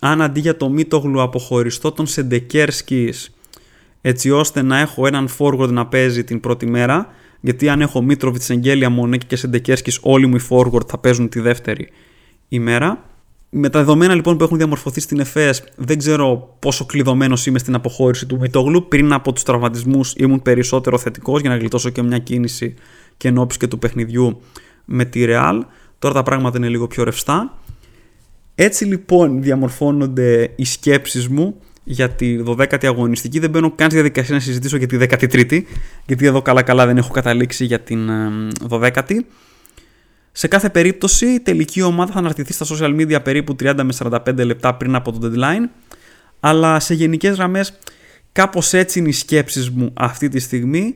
[0.02, 3.14] αν αντί για το Μίτογλου αποχωριστώ τον Σεντεκέρσκι
[4.02, 7.08] έτσι ώστε να έχω έναν forward να παίζει την πρώτη μέρα.
[7.40, 11.40] Γιατί αν έχω Μίτροβιτς, Εγγέλια, Μονέκη και Σεντεκέρσκι, όλοι μου οι forward θα παίζουν τη
[11.40, 11.90] δεύτερη
[12.54, 13.06] ημέρα.
[13.50, 17.76] Με τα δεδομένα λοιπόν που έχουν διαμορφωθεί στην ΕΦΕΣ, δεν ξέρω πόσο κλειδωμένος είμαι στην
[17.76, 18.88] αποχώρηση του Μητόγλου.
[18.88, 22.74] Πριν από τους τραυματισμούς ήμουν περισσότερο θετικός για να γλιτώσω και μια κίνηση
[23.18, 24.42] και ενώπιση και του παιχνιδιού
[24.86, 25.66] με τη Ρεάλ.
[26.00, 27.60] Τώρα τα πράγματα είναι λίγο πιο ρευστά.
[28.56, 33.40] Έτσι λοιπόν διαμορφώνονται οι σκέψεις μου για τη 12η αγωνιστική.
[33.40, 35.62] Δεν μπαίνω καν στη διαδικασία να συζητήσω για τη 13η,
[36.06, 38.10] γιατί εδώ καλά-καλά δεν έχω καταλήξει για την
[38.70, 39.20] 12η.
[40.32, 44.46] Σε κάθε περίπτωση, η τελική ομάδα θα αναρτηθεί στα social media περίπου 30 με 45
[44.46, 45.70] λεπτά πριν από το deadline.
[46.40, 47.80] Αλλά σε γενικές γραμμές,
[48.32, 50.96] κάπως έτσι είναι οι σκέψεις μου αυτή τη στιγμή.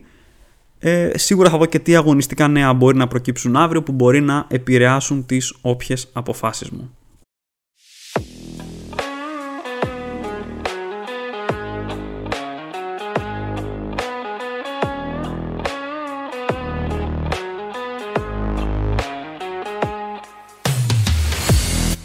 [0.79, 4.45] Ε, σίγουρα θα δω και τι αγωνιστικά νέα μπορεί να προκύψουν αύριο που μπορεί να
[4.49, 6.91] επηρεάσουν τις όποιες αποφάσεις μου.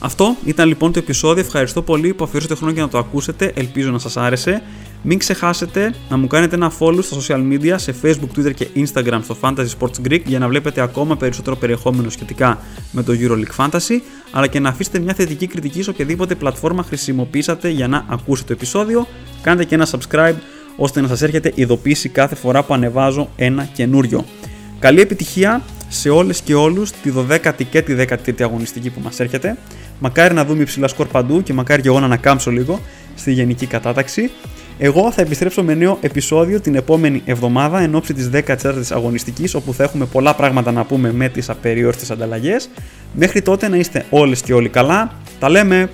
[0.03, 1.43] Αυτό ήταν λοιπόν το επεισόδιο.
[1.43, 3.53] Ευχαριστώ πολύ που αφιέρωσατε χρόνο για να το ακούσετε.
[3.55, 4.63] Ελπίζω να σας άρεσε.
[5.03, 9.21] Μην ξεχάσετε να μου κάνετε ένα follow στα social media σε Facebook, Twitter και Instagram
[9.23, 12.59] στο Fantasy Sports Greek για να βλέπετε ακόμα περισσότερο περιεχόμενο σχετικά
[12.93, 17.69] με το EuroLeague Fantasy, αλλά και να αφήσετε μια θετική κριτική σε οποιαδήποτε πλατφόρμα χρησιμοποιήσατε
[17.69, 19.07] για να ακούσετε το επεισόδιο.
[19.43, 20.37] Κάντε και ένα subscribe
[20.77, 24.25] ώστε να σας έρχεται ειδοποίηση κάθε φορά που ανεβάζω ένα καινούριο.
[24.81, 29.57] Καλή επιτυχία σε όλες και όλους τη 12η και τη 13η αγωνιστική που μας έρχεται.
[29.99, 32.81] Μακάρι να δούμε υψηλά σκορ παντού και μακάρι και εγώ να ανακάμψω λίγο
[33.15, 34.31] στη γενική κατάταξη.
[34.79, 39.75] Εγώ θα επιστρέψω με νέο επεισόδιο την επόμενη εβδομάδα εν ώψη της 14ης αγωνιστικής όπου
[39.75, 42.69] θα έχουμε πολλά πράγματα να πούμε με τις απεριόριστες ανταλλαγές.
[43.15, 45.13] Μέχρι τότε να είστε όλες και όλοι καλά.
[45.39, 45.91] Τα λέμε!